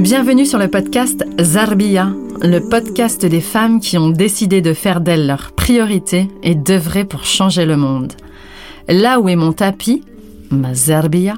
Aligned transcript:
Bienvenue 0.00 0.46
sur 0.46 0.58
le 0.58 0.68
podcast 0.68 1.22
Zarbia, 1.38 2.12
le 2.40 2.60
podcast 2.60 3.26
des 3.26 3.42
femmes 3.42 3.78
qui 3.78 3.98
ont 3.98 4.08
décidé 4.08 4.62
de 4.62 4.72
faire 4.72 5.02
d'elles 5.02 5.26
leur 5.26 5.52
priorité 5.52 6.28
et 6.42 6.54
d'œuvrer 6.54 7.04
pour 7.04 7.24
changer 7.24 7.66
le 7.66 7.76
monde. 7.76 8.14
Là 8.88 9.20
où 9.20 9.28
est 9.28 9.36
mon 9.36 9.52
tapis, 9.52 10.02
ma 10.50 10.74
Zarbia, 10.74 11.34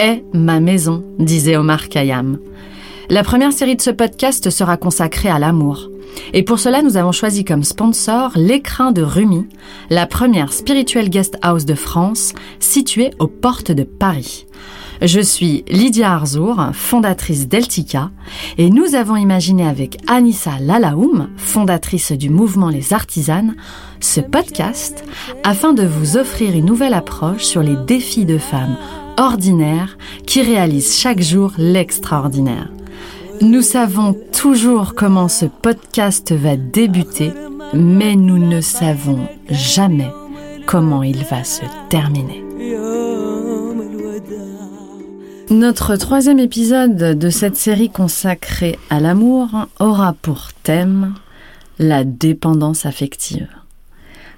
est 0.00 0.24
ma 0.32 0.58
maison, 0.58 1.04
disait 1.18 1.56
Omar 1.56 1.88
Khayyam. 1.88 2.38
La 3.10 3.22
première 3.22 3.52
série 3.52 3.76
de 3.76 3.82
ce 3.82 3.90
podcast 3.90 4.48
sera 4.48 4.78
consacrée 4.78 5.28
à 5.28 5.38
l'amour. 5.38 5.90
Et 6.32 6.42
pour 6.42 6.58
cela, 6.58 6.82
nous 6.82 6.96
avons 6.96 7.12
choisi 7.12 7.44
comme 7.44 7.62
sponsor 7.62 8.32
l'écrin 8.36 8.90
de 8.90 9.02
Rumi, 9.02 9.46
la 9.90 10.06
première 10.06 10.52
spirituelle 10.52 11.10
guest 11.10 11.36
house 11.42 11.66
de 11.66 11.74
France, 11.74 12.32
située 12.58 13.10
aux 13.18 13.28
portes 13.28 13.70
de 13.70 13.84
Paris. 13.84 14.46
Je 15.02 15.20
suis 15.20 15.64
Lydia 15.68 16.12
Arzour, 16.14 16.70
fondatrice 16.72 17.48
d'Eltica, 17.48 18.10
et 18.56 18.70
nous 18.70 18.94
avons 18.94 19.16
imaginé 19.16 19.66
avec 19.66 19.98
Anissa 20.06 20.58
Lalaoum, 20.58 21.28
fondatrice 21.36 22.12
du 22.12 22.30
mouvement 22.30 22.70
Les 22.70 22.92
Artisanes, 22.92 23.56
ce 24.00 24.20
podcast 24.20 25.04
afin 25.44 25.74
de 25.74 25.84
vous 25.86 26.16
offrir 26.16 26.54
une 26.54 26.64
nouvelle 26.64 26.94
approche 26.94 27.44
sur 27.44 27.62
les 27.62 27.76
défis 27.86 28.24
de 28.24 28.38
femmes 28.38 28.76
ordinaires 29.18 29.98
qui 30.26 30.42
réalisent 30.42 30.96
chaque 30.96 31.20
jour 31.20 31.52
l'extraordinaire. 31.58 32.70
Nous 33.42 33.62
savons 33.62 34.16
toujours 34.32 34.94
comment 34.94 35.28
ce 35.28 35.44
podcast 35.44 36.32
va 36.32 36.56
débuter, 36.56 37.32
mais 37.74 38.16
nous 38.16 38.38
ne 38.38 38.62
savons 38.62 39.28
jamais 39.50 40.10
comment 40.66 41.02
il 41.02 41.22
va 41.24 41.44
se 41.44 41.62
terminer. 41.90 42.45
Notre 45.50 45.94
troisième 45.94 46.40
épisode 46.40 46.96
de 46.96 47.30
cette 47.30 47.54
série 47.54 47.88
consacrée 47.88 48.80
à 48.90 48.98
l'amour 48.98 49.48
aura 49.78 50.12
pour 50.14 50.48
thème 50.64 51.14
la 51.78 52.02
dépendance 52.02 52.84
affective. 52.84 53.48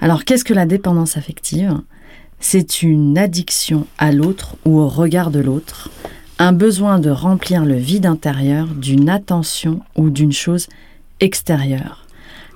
Alors 0.02 0.26
qu'est-ce 0.26 0.44
que 0.44 0.52
la 0.52 0.66
dépendance 0.66 1.16
affective? 1.16 1.80
C'est 2.40 2.82
une 2.82 3.16
addiction 3.16 3.86
à 3.96 4.12
l'autre 4.12 4.56
ou 4.66 4.80
au 4.80 4.86
regard 4.86 5.30
de 5.30 5.40
l'autre, 5.40 5.88
un 6.38 6.52
besoin 6.52 6.98
de 6.98 7.08
remplir 7.08 7.64
le 7.64 7.76
vide 7.76 8.04
intérieur 8.04 8.66
d'une 8.66 9.08
attention 9.08 9.80
ou 9.96 10.10
d'une 10.10 10.32
chose 10.32 10.66
extérieure. 11.20 12.06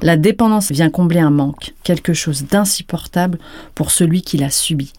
La 0.02 0.18
dépendance 0.18 0.70
vient 0.70 0.90
combler 0.90 1.20
un 1.20 1.30
manque, 1.30 1.72
quelque 1.84 2.12
chose 2.12 2.44
d'insupportable 2.44 3.38
pour 3.74 3.90
celui 3.90 4.20
qui 4.20 4.36
l'a 4.36 4.50
subi. 4.50 4.92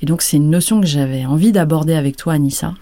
Et 0.00 0.06
donc 0.06 0.22
c'est 0.22 0.36
une 0.36 0.50
notion 0.50 0.80
que 0.80 0.86
j'avais 0.86 1.24
envie 1.24 1.50
d'aborder 1.50 1.94
avec 1.94 2.16
toi, 2.16 2.34
Anissa, 2.34 2.74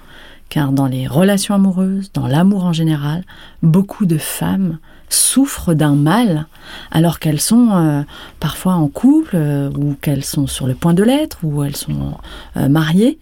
car 0.52 0.70
dans 0.70 0.86
les 0.86 1.06
relations 1.06 1.54
amoureuses, 1.54 2.12
dans 2.12 2.26
l'amour 2.26 2.66
en 2.66 2.74
général, 2.74 3.24
beaucoup 3.62 4.04
de 4.04 4.18
femmes 4.18 4.76
souffrent 5.08 5.72
d'un 5.72 5.94
mal 5.94 6.46
alors 6.90 7.20
qu'elles 7.20 7.40
sont 7.40 7.70
euh, 7.70 8.02
parfois 8.38 8.74
en 8.74 8.88
couple 8.88 9.36
euh, 9.36 9.70
ou 9.70 9.94
qu'elles 9.94 10.24
sont 10.24 10.46
sur 10.46 10.66
le 10.66 10.74
point 10.74 10.92
de 10.92 11.02
l'être 11.02 11.38
ou 11.42 11.64
elles 11.64 11.74
sont 11.74 12.18
euh, 12.58 12.68
mariées. 12.68 13.18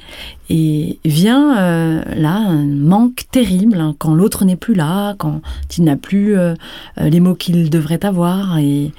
Et 0.49 0.99
vient 1.05 2.03
là 2.05 2.33
un 2.33 2.67
manque 2.67 3.23
terrible 3.31 3.79
hein, 3.79 3.95
quand 3.97 4.13
l'autre 4.13 4.45
n'est 4.45 4.57
plus 4.57 4.75
là, 4.75 5.15
quand 5.15 5.41
il 5.79 5.85
n'a 5.85 5.95
plus 5.95 6.35
les 6.97 7.21
mots 7.21 7.37
qu'il 7.37 7.71
devrait 7.71 8.05
avoir. 8.05 8.59
Et 8.59 8.91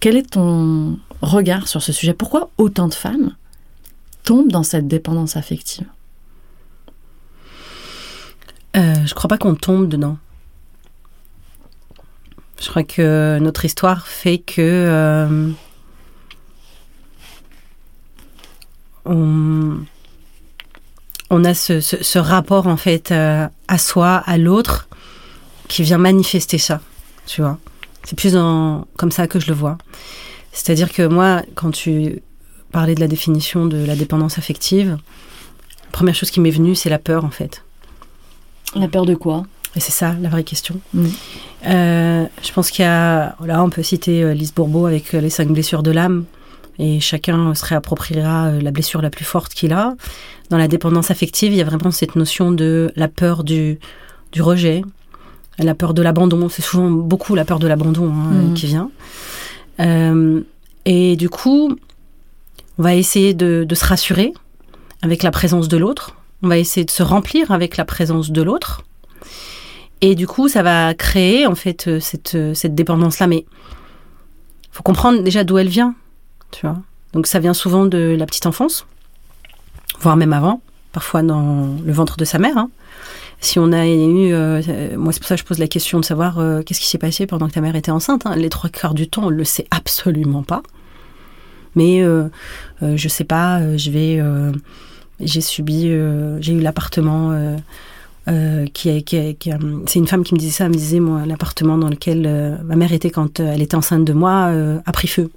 quel 0.00 0.18
est 0.18 0.32
ton 0.32 0.98
regard 1.22 1.68
sur 1.68 1.80
ce 1.80 1.92
sujet? 1.94 2.12
Pourquoi 2.12 2.50
autant 2.58 2.88
de 2.88 2.94
femmes 2.94 3.32
tombent 4.24 4.52
dans 4.52 4.62
cette 4.62 4.88
dépendance 4.88 5.38
affective? 5.38 5.86
Euh, 8.76 8.94
Je 9.06 9.14
crois 9.14 9.28
pas 9.28 9.38
qu'on 9.38 9.54
tombe 9.54 9.88
dedans. 9.88 10.18
Je 12.60 12.68
crois 12.68 12.82
que 12.82 13.38
notre 13.40 13.64
histoire 13.64 14.06
fait 14.06 14.38
que 14.38 14.60
euh, 14.60 15.50
on, 19.06 19.84
a 21.44 21.54
ce, 21.54 22.18
rapport 22.18 22.66
en 22.66 22.76
fait 22.76 23.12
euh, 23.12 23.48
à 23.66 23.78
soi, 23.78 24.16
à 24.26 24.36
l'autre, 24.36 24.88
qui 25.68 25.82
vient 25.82 25.96
manifester 25.98 26.58
ça. 26.58 26.80
Tu 27.26 27.40
vois, 27.40 27.58
c'est 28.04 28.16
plus 28.16 28.34
comme 28.34 29.10
ça 29.10 29.26
que 29.26 29.40
je 29.40 29.46
le 29.48 29.54
vois. 29.54 29.78
C'est-à-dire 30.52 30.92
que 30.92 31.06
moi, 31.06 31.42
quand 31.54 31.70
tu 31.70 32.20
parlais 32.72 32.94
de 32.94 33.00
la 33.00 33.08
définition 33.08 33.66
de 33.66 33.84
la 33.84 33.96
dépendance 33.96 34.36
affective, 34.36 34.98
la 35.84 35.90
première 35.92 36.14
chose 36.14 36.30
qui 36.30 36.40
m'est 36.40 36.50
venue, 36.50 36.74
c'est 36.74 36.90
la 36.90 36.98
peur 36.98 37.24
en 37.24 37.30
fait. 37.30 37.64
La 38.76 38.88
peur 38.88 39.06
de 39.06 39.14
quoi? 39.14 39.44
Et 39.76 39.80
c'est 39.80 39.92
ça 39.92 40.16
la 40.20 40.28
vraie 40.28 40.44
question. 40.44 40.80
Mm. 40.94 41.06
Euh, 41.66 42.26
je 42.42 42.52
pense 42.52 42.70
qu'il 42.70 42.84
y 42.84 42.88
a, 42.88 43.36
là, 43.44 43.62
on 43.62 43.70
peut 43.70 43.82
citer 43.82 44.22
euh, 44.22 44.34
Lise 44.34 44.52
Bourbeau 44.52 44.86
avec 44.86 45.14
euh, 45.14 45.20
les 45.20 45.30
cinq 45.30 45.48
blessures 45.48 45.82
de 45.82 45.90
l'âme, 45.90 46.24
et 46.78 46.98
chacun 47.00 47.54
se 47.54 47.64
réappropriera 47.64 48.52
la 48.52 48.70
blessure 48.70 49.02
la 49.02 49.10
plus 49.10 49.24
forte 49.24 49.52
qu'il 49.52 49.72
a. 49.72 49.94
Dans 50.48 50.56
la 50.56 50.66
dépendance 50.66 51.10
affective, 51.10 51.52
il 51.52 51.58
y 51.58 51.60
a 51.60 51.64
vraiment 51.64 51.90
cette 51.90 52.16
notion 52.16 52.52
de 52.52 52.90
la 52.96 53.06
peur 53.06 53.44
du, 53.44 53.78
du 54.32 54.40
rejet, 54.40 54.82
la 55.58 55.74
peur 55.74 55.92
de 55.92 56.00
l'abandon. 56.00 56.48
C'est 56.48 56.62
souvent 56.62 56.90
beaucoup 56.90 57.34
la 57.34 57.44
peur 57.44 57.58
de 57.58 57.68
l'abandon 57.68 58.10
hein, 58.10 58.30
mm. 58.32 58.54
qui 58.54 58.66
vient. 58.66 58.90
et 60.86 61.16
du 61.16 61.28
coup, 61.28 61.76
on 62.78 62.82
va 62.82 62.94
essayer 62.94 63.34
de, 63.34 63.64
de 63.68 63.74
se 63.74 63.84
rassurer 63.84 64.32
avec 65.02 65.22
la 65.22 65.30
présence 65.30 65.68
de 65.68 65.76
l'autre. 65.76 66.16
On 66.42 66.48
va 66.48 66.58
essayer 66.58 66.84
de 66.84 66.90
se 66.90 67.02
remplir 67.02 67.50
avec 67.50 67.76
la 67.76 67.84
présence 67.84 68.30
de 68.30 68.42
l'autre. 68.42 68.82
Et 70.00 70.14
du 70.14 70.26
coup, 70.26 70.48
ça 70.48 70.62
va 70.62 70.94
créer 70.94 71.46
en 71.46 71.54
fait 71.54 71.86
euh, 71.86 72.00
cette, 72.00 72.34
euh, 72.34 72.54
cette 72.54 72.74
dépendance-là. 72.74 73.26
Mais 73.26 73.44
faut 74.72 74.82
comprendre 74.82 75.22
déjà 75.22 75.44
d'où 75.44 75.58
elle 75.58 75.68
vient. 75.68 75.94
Donc 77.12 77.26
ça 77.26 77.38
vient 77.38 77.54
souvent 77.54 77.86
de 77.86 78.16
la 78.18 78.26
petite 78.26 78.46
enfance, 78.46 78.86
voire 80.00 80.16
même 80.16 80.32
avant, 80.32 80.60
parfois 80.92 81.22
dans 81.22 81.68
le 81.84 81.92
ventre 81.92 82.16
de 82.16 82.24
sa 82.24 82.38
mère. 82.38 82.56
Hein. 82.56 82.70
Si 83.40 83.58
on 83.58 83.72
a 83.72 83.86
eu, 83.86 84.32
euh, 84.32 84.96
moi 84.96 85.12
c'est 85.12 85.20
pour 85.20 85.28
ça 85.28 85.36
que 85.36 85.40
je 85.40 85.46
pose 85.46 85.58
la 85.58 85.68
question 85.68 86.00
de 86.00 86.04
savoir 86.04 86.40
qu'est-ce 86.64 86.80
qui 86.80 86.88
s'est 86.88 86.98
passé 86.98 87.26
pendant 87.26 87.46
que 87.48 87.52
ta 87.52 87.60
mère 87.60 87.76
était 87.76 87.92
enceinte. 87.92 88.26
Hein. 88.26 88.34
Les 88.36 88.48
trois 88.48 88.68
quarts 88.68 88.94
du 88.94 89.08
temps, 89.08 89.26
on 89.26 89.30
le 89.30 89.44
sait 89.44 89.66
absolument 89.70 90.42
pas. 90.42 90.62
Mais 91.76 92.02
je 92.82 93.08
sais 93.08 93.24
pas, 93.24 93.76
je 93.76 93.90
vais, 93.90 94.20
j'ai 95.20 95.40
subi, 95.40 95.90
j'ai 96.40 96.52
eu 96.52 96.60
l'appartement 96.60 97.56
euh, 98.28 98.66
qui, 98.74 99.02
qui, 99.02 99.34
c'est 99.86 99.98
une 99.98 100.06
femme 100.06 100.24
qui 100.24 100.34
me 100.34 100.38
disait 100.38 100.52
ça, 100.52 100.64
elle 100.64 100.70
me 100.70 100.76
disait, 100.76 101.00
moi, 101.00 101.24
l'appartement 101.24 101.78
dans 101.78 101.88
lequel 101.88 102.24
euh, 102.26 102.56
ma 102.64 102.76
mère 102.76 102.92
était 102.92 103.10
quand 103.10 103.40
euh, 103.40 103.52
elle 103.54 103.62
était 103.62 103.76
enceinte 103.76 104.04
de 104.04 104.12
moi 104.12 104.52
a 104.84 104.92
pris 104.92 105.08
feu. 105.08 105.30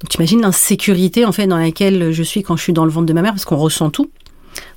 Donc 0.00 0.10
tu 0.10 0.18
imagines 0.18 0.42
l'insécurité 0.42 1.24
en 1.24 1.32
fait 1.32 1.46
dans 1.46 1.56
laquelle 1.56 2.12
je 2.12 2.22
suis 2.22 2.42
quand 2.42 2.56
je 2.56 2.62
suis 2.62 2.74
dans 2.74 2.84
le 2.84 2.90
ventre 2.90 3.06
de 3.06 3.12
ma 3.12 3.22
mère 3.22 3.32
parce 3.32 3.46
qu'on 3.46 3.56
ressent 3.56 3.88
tout. 3.88 4.10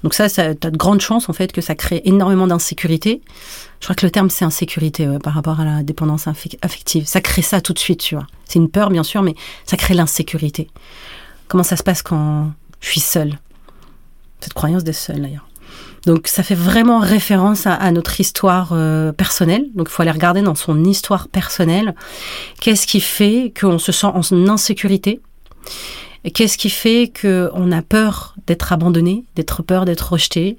Donc 0.03 0.13
ça, 0.13 0.29
ça 0.29 0.55
tu 0.55 0.67
as 0.67 0.71
de 0.71 0.77
grandes 0.77 1.01
chances 1.01 1.27
en 1.27 1.33
fait 1.33 1.51
que 1.51 1.61
ça 1.61 1.75
crée 1.75 2.01
énormément 2.05 2.47
d'insécurité. 2.47 3.21
Je 3.81 3.85
crois 3.85 3.95
que 3.95 4.05
le 4.05 4.11
terme 4.11 4.29
c'est 4.29 4.45
insécurité 4.45 5.07
par 5.21 5.33
rapport 5.33 5.59
à 5.59 5.65
la 5.65 5.83
dépendance 5.83 6.27
affective. 6.27 7.05
Ça 7.05 7.19
crée 7.19 7.41
ça 7.41 7.59
tout 7.59 7.73
de 7.73 7.79
suite, 7.79 7.99
tu 7.99 8.15
vois. 8.15 8.27
C'est 8.45 8.59
une 8.59 8.69
peur 8.69 8.89
bien 8.91 9.03
sûr, 9.03 9.23
mais 9.23 9.35
ça 9.65 9.75
crée 9.75 9.93
l'insécurité. 9.93 10.69
Comment 11.49 11.63
ça 11.63 11.75
se 11.75 11.83
passe 11.83 12.01
quand 12.01 12.51
je 12.79 12.87
suis 12.87 13.01
seule? 13.01 13.37
Cette 14.39 14.53
croyance 14.53 14.85
d'être 14.85 14.95
seule 14.95 15.21
d'ailleurs. 15.21 15.49
Donc 16.05 16.27
ça 16.27 16.43
fait 16.43 16.55
vraiment 16.55 16.99
référence 16.99 17.65
à, 17.65 17.91
notre 17.91 18.21
histoire 18.21 18.69
euh, 18.71 19.11
personnelle. 19.11 19.65
Donc 19.75 19.88
il 19.89 19.91
faut 19.91 20.01
aller 20.01 20.11
regarder 20.11 20.41
dans 20.41 20.55
son 20.55 20.85
histoire 20.85 21.27
personnelle 21.27 21.93
qu'est-ce 22.61 22.88
qui 22.88 23.01
fait 23.01 23.51
qu'on 23.59 23.79
se 23.79 23.91
sent 23.91 24.07
en 24.07 24.47
insécurité? 24.47 25.19
Qu'est-ce 26.33 26.57
qui 26.57 26.69
fait 26.69 27.11
qu'on 27.19 27.71
a 27.71 27.81
peur 27.81 28.35
d'être 28.45 28.71
abandonné, 28.74 29.24
d'être 29.35 29.63
peur 29.63 29.85
d'être 29.85 30.12
rejeté? 30.12 30.57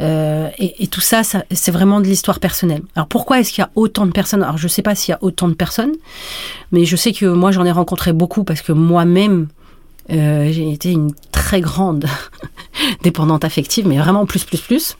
Euh, 0.00 0.48
et, 0.58 0.86
tout 0.86 1.00
ça, 1.00 1.22
c'est 1.24 1.70
vraiment 1.70 2.00
de 2.00 2.06
l'histoire 2.06 2.40
personnelle. 2.40 2.82
Alors 2.94 3.08
pourquoi 3.08 3.40
est-ce 3.40 3.52
qu'il 3.52 3.62
y 3.62 3.64
a 3.64 3.70
autant 3.74 4.06
de 4.06 4.12
personnes? 4.12 4.42
Alors 4.42 4.58
je 4.58 4.64
ne 4.64 4.68
sais 4.68 4.82
pas 4.82 4.94
s'il 4.94 5.12
y 5.12 5.14
a 5.14 5.18
autant 5.22 5.48
de 5.48 5.54
personnes, 5.54 5.94
mais 6.72 6.84
je 6.84 6.94
sais 6.94 7.12
que 7.12 7.26
moi 7.26 7.50
j'en 7.50 7.64
ai 7.64 7.72
rencontré 7.72 8.12
beaucoup 8.12 8.44
parce 8.44 8.62
que 8.62 8.72
moi-même 8.72 9.48
euh, 10.10 10.50
j'ai 10.50 10.70
été 10.70 10.92
une 10.92 11.12
très 11.32 11.60
grande 11.60 12.06
dépendante 13.02 13.44
affective, 13.44 13.86
mais 13.86 13.98
vraiment 13.98 14.26
plus, 14.26 14.44
plus, 14.44 14.60
plus. 14.60 14.96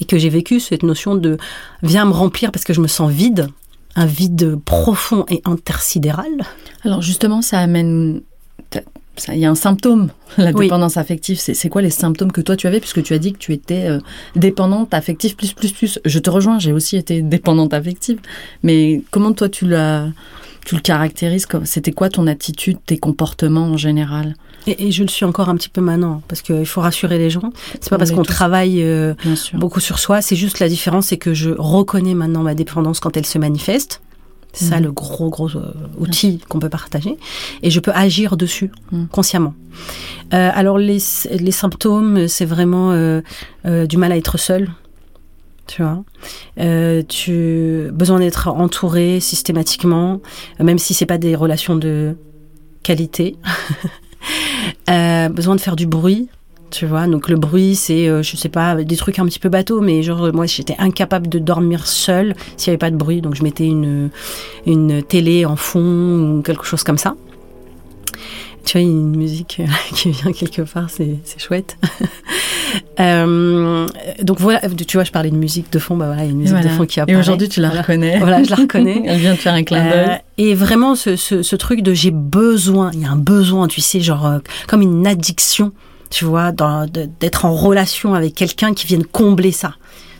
Et 0.00 0.04
que 0.04 0.18
j'ai 0.18 0.28
vécu 0.28 0.60
cette 0.60 0.82
notion 0.82 1.14
de 1.14 1.38
viens 1.82 2.04
me 2.04 2.12
remplir 2.12 2.50
parce 2.50 2.64
que 2.64 2.72
je 2.72 2.80
me 2.80 2.88
sens 2.88 3.10
vide, 3.10 3.48
un 3.94 4.06
vide 4.06 4.56
profond 4.64 5.24
et 5.28 5.40
intersidéral. 5.44 6.30
Alors 6.84 7.00
justement, 7.00 7.42
ça 7.42 7.60
amène 7.60 8.22
il 9.32 9.38
y 9.38 9.44
a 9.44 9.50
un 9.50 9.54
symptôme, 9.54 10.10
la 10.38 10.52
dépendance 10.52 10.96
affective. 10.96 11.38
C'est 11.38 11.68
quoi 11.68 11.82
les 11.82 11.90
symptômes 11.90 12.32
que 12.32 12.40
toi 12.40 12.56
tu 12.56 12.66
avais? 12.66 12.80
Puisque 12.80 13.02
tu 13.02 13.14
as 13.14 13.18
dit 13.18 13.32
que 13.32 13.38
tu 13.38 13.52
étais 13.52 13.86
euh, 13.86 14.00
dépendante 14.36 14.92
affective 14.92 15.36
plus 15.36 15.52
plus 15.52 15.72
plus. 15.72 15.98
Je 16.04 16.18
te 16.18 16.30
rejoins, 16.30 16.58
j'ai 16.58 16.72
aussi 16.72 16.96
été 16.96 17.22
dépendante 17.22 17.72
affective. 17.74 18.18
Mais 18.62 19.02
comment 19.10 19.32
toi 19.32 19.48
tu 19.48 19.66
l'as 19.68 20.08
Tu 20.64 20.74
le 20.76 20.80
caractérises 20.80 21.46
comme 21.46 21.66
C'était 21.66 21.92
quoi 21.92 22.08
ton 22.08 22.26
attitude, 22.26 22.78
tes 22.86 22.96
comportements 22.98 23.66
en 23.66 23.76
général? 23.76 24.34
Et, 24.66 24.86
et 24.88 24.92
je 24.92 25.02
le 25.02 25.08
suis 25.08 25.24
encore 25.26 25.48
un 25.50 25.56
petit 25.56 25.68
peu 25.68 25.82
maintenant, 25.82 26.22
parce 26.26 26.40
qu'il 26.40 26.64
faut 26.64 26.80
rassurer 26.80 27.18
les 27.18 27.28
gens. 27.28 27.52
C'est 27.80 27.90
pas 27.90 27.96
On 27.96 27.98
parce 27.98 28.12
qu'on 28.12 28.22
travaille 28.22 28.82
euh, 28.82 29.12
beaucoup 29.52 29.80
sur 29.80 29.98
soi, 29.98 30.22
c'est 30.22 30.36
juste 30.36 30.58
la 30.60 30.68
différence, 30.70 31.06
c'est 31.08 31.18
que 31.18 31.34
je 31.34 31.50
reconnais 31.50 32.14
maintenant 32.14 32.42
ma 32.42 32.54
dépendance 32.54 32.98
quand 32.98 33.14
elle 33.16 33.26
se 33.26 33.36
manifeste. 33.38 34.00
C'est 34.54 34.66
ça 34.66 34.76
Mhm. 34.76 34.84
le 34.84 34.92
gros, 34.92 35.30
gros 35.30 35.50
euh, 35.56 35.72
outil 35.98 36.38
qu'on 36.48 36.60
peut 36.60 36.68
partager. 36.68 37.18
Et 37.62 37.70
je 37.70 37.80
peux 37.80 37.90
agir 37.92 38.36
dessus 38.36 38.70
Mhm. 38.92 39.08
consciemment. 39.08 39.52
Euh, 40.32 40.50
alors, 40.54 40.78
les, 40.78 40.98
les 41.40 41.50
symptômes, 41.50 42.28
c'est 42.28 42.44
vraiment 42.46 42.92
du 43.66 43.96
mal 43.98 44.12
à 44.12 44.16
être 44.16 44.38
seul. 44.38 44.70
Tu 45.66 45.82
vois, 45.82 46.04
Euh, 46.60 47.02
tu 47.08 47.88
besoin 47.92 48.18
d'être 48.20 48.48
entouré 48.48 49.18
systématiquement, 49.20 50.20
euh, 50.60 50.64
même 50.64 50.78
si 50.78 50.92
c'est 50.94 51.06
pas 51.06 51.18
des 51.18 51.34
relations 51.34 51.76
de 51.76 52.16
qualité. 52.82 53.36
Euh, 54.90 55.28
besoin 55.28 55.54
de 55.54 55.60
faire 55.60 55.76
du 55.76 55.86
bruit, 55.86 56.28
tu 56.70 56.86
vois. 56.86 57.06
Donc 57.06 57.28
le 57.28 57.36
bruit, 57.36 57.74
c'est, 57.74 58.08
euh, 58.08 58.22
je 58.22 58.36
sais 58.36 58.48
pas, 58.48 58.74
des 58.82 58.96
trucs 58.96 59.18
un 59.18 59.26
petit 59.26 59.38
peu 59.38 59.50
bateaux, 59.50 59.82
mais 59.82 60.02
genre 60.02 60.32
moi 60.32 60.46
j'étais 60.46 60.76
incapable 60.78 61.28
de 61.28 61.38
dormir 61.38 61.86
seule 61.86 62.34
s'il 62.56 62.68
y 62.68 62.70
avait 62.70 62.78
pas 62.78 62.90
de 62.90 62.96
bruit. 62.96 63.20
Donc 63.20 63.34
je 63.34 63.42
mettais 63.42 63.66
une 63.66 64.10
une 64.66 65.02
télé 65.02 65.44
en 65.44 65.56
fond 65.56 66.38
ou 66.38 66.42
quelque 66.42 66.64
chose 66.64 66.82
comme 66.84 66.96
ça. 66.96 67.16
Tu 68.64 68.78
vois, 68.78 68.86
une 68.86 69.14
musique 69.14 69.60
qui 69.94 70.10
vient 70.10 70.32
quelque 70.32 70.62
part, 70.62 70.88
c'est 70.88 71.18
chouette. 71.36 71.76
Euh, 73.00 73.86
donc 74.22 74.40
voilà, 74.40 74.60
tu 74.86 74.96
vois, 74.96 75.04
je 75.04 75.10
parlais 75.10 75.30
de 75.30 75.36
musique 75.36 75.72
de 75.72 75.78
fond, 75.78 75.96
bah 75.96 76.06
voilà, 76.06 76.22
il 76.22 76.26
y 76.26 76.28
a 76.28 76.32
une 76.32 76.38
musique 76.38 76.54
Voilà. 76.54 76.70
de 76.70 76.74
fond 76.74 76.86
qui 76.86 76.98
Et 76.98 77.02
apparaît. 77.02 77.18
aujourd'hui, 77.18 77.48
tu 77.48 77.60
la 77.60 77.68
Voilà. 77.68 77.82
reconnais. 77.82 78.18
Voilà, 78.18 78.42
je 78.44 78.50
la 78.50 78.56
reconnais. 78.56 79.02
Elle 79.06 79.18
vient 79.18 79.32
de 79.32 79.38
faire 79.38 79.54
un 79.54 79.62
clin 79.64 79.82
d'œil. 79.84 80.04
Euh, 80.10 80.16
et 80.38 80.54
vraiment, 80.54 80.94
ce, 80.94 81.16
ce, 81.16 81.42
ce 81.42 81.56
truc 81.56 81.82
de 81.82 81.92
j'ai 81.92 82.10
besoin, 82.10 82.90
il 82.94 83.00
y 83.02 83.04
a 83.04 83.10
un 83.10 83.16
besoin, 83.16 83.66
tu 83.68 83.80
sais, 83.80 84.00
genre 84.00 84.26
euh, 84.26 84.38
comme 84.68 84.82
une 84.82 85.06
addiction, 85.06 85.72
tu 86.10 86.24
vois, 86.24 86.52
d'être 86.52 87.44
en 87.44 87.54
relation 87.54 88.14
avec 88.14 88.34
quelqu'un 88.34 88.74
qui 88.74 88.86
vienne 88.86 89.04
combler 89.04 89.52
ça. 89.52 89.74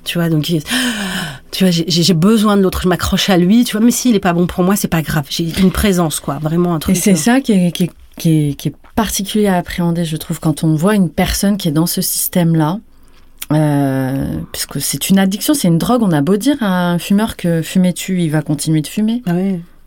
Tu 0.05 0.19
vois, 0.19 0.29
donc, 0.29 0.45
tu 1.53 1.65
vois, 1.65 1.71
j'ai- 1.71 2.15
besoin 2.15 2.57
de 2.57 2.63
l'autre, 2.63 2.81
je 2.83 2.89
m'accroche 2.89 3.31
à 3.31 3.37
lui, 3.39 3.65
tu 3.65 3.77
vois, 3.77 3.85
mais 3.85 3.91
s'il 3.93 4.15
est 4.17 4.21
pas 4.21 4.33
bon 4.33 4.47
pour 4.47 4.65
moi, 4.65 4.77
c'est 4.77 4.89
pas 4.89 5.03
grave. 5.03 5.25
J'ai 5.31 5.47
une 5.61 5.71
présence, 5.71 6.21
quoi, 6.21 6.39
vraiment 6.43 6.75
un 6.75 6.79
Et 6.79 6.81
truc. 6.81 6.97
c'est 6.97 7.13
euh, 7.13 7.17
ça 7.17 7.41
qui 7.41 7.53
est, 7.53 7.73
qui, 7.73 7.85
est, 7.85 7.91
qui, 8.19 8.31
est, 8.51 8.55
qui 8.55 8.69
est 8.69 8.75
particulier 8.95 9.47
à 9.49 9.57
appréhender, 9.57 10.05
je 10.05 10.17
trouve, 10.17 10.41
quand 10.41 10.65
on 10.65 10.75
voit 10.75 10.95
une 10.95 11.11
personne 11.11 11.57
qui 11.57 11.69
est 11.69 11.73
dans 11.73 11.87
ce 11.87 12.01
système-là. 12.03 12.79
Euh, 13.53 14.39
puisque 14.53 14.81
c'est 14.81 15.11
une 15.11 15.19
addiction, 15.19 15.53
c'est 15.53 15.69
une 15.69 15.77
drogue. 15.79 16.03
On 16.03 16.13
a 16.13 16.23
beau 16.23 16.37
dire 16.37 16.57
à 16.63 16.91
un 16.93 16.99
fumeur 16.99 17.37
que 17.37 17.61
fumer 17.61 17.93
tue, 17.93 18.23
il 18.23 18.31
va 18.31 18.41
continuer 18.41 18.81
de 18.81 18.87
fumer 18.87 19.23
ah 19.27 19.33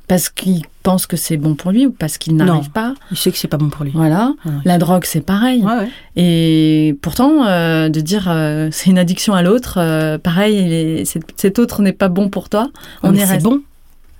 parce 0.08 0.30
qu'il 0.30 0.62
pense 0.84 1.06
que 1.06 1.18
c'est 1.18 1.36
bon 1.36 1.56
pour 1.56 1.72
lui 1.72 1.86
ou 1.88 1.92
parce 1.92 2.18
qu'il 2.18 2.36
n'arrive 2.38 2.70
pas. 2.70 2.94
il 3.12 3.18
sait 3.18 3.30
que 3.32 3.38
c'est 3.38 3.50
pas 3.50 3.58
bon 3.58 3.70
pour 3.70 3.84
lui. 3.84 3.92
Voilà. 3.94 4.34
Ouais. 4.46 4.52
La 4.64 4.78
drogue, 4.78 5.04
c'est 5.06 5.20
pareil. 5.20 5.62
Ouais, 5.64 5.74
ouais. 5.74 5.90
Et 6.16 6.96
pourtant, 7.02 7.46
euh, 7.46 7.90
de 7.90 8.00
dire 8.00 8.28
euh, 8.30 8.70
c'est 8.72 8.90
une 8.90 8.98
addiction 9.00 9.34
à 9.34 9.42
l'autre, 9.42 9.80
euh, 9.82 10.18
pareil, 10.18 10.56
il 10.66 10.72
est- 10.72 11.22
cet, 11.36 11.60
autre 11.60 11.82
n'est 11.82 11.92
pas 11.92 12.08
bon 12.08 12.30
pour 12.30 12.48
toi. 12.48 12.70
On 13.04 13.12
Mais 13.12 13.18
est 13.18 13.26
c'est 13.26 13.34
resté- 13.34 13.44
bon. 13.50 13.60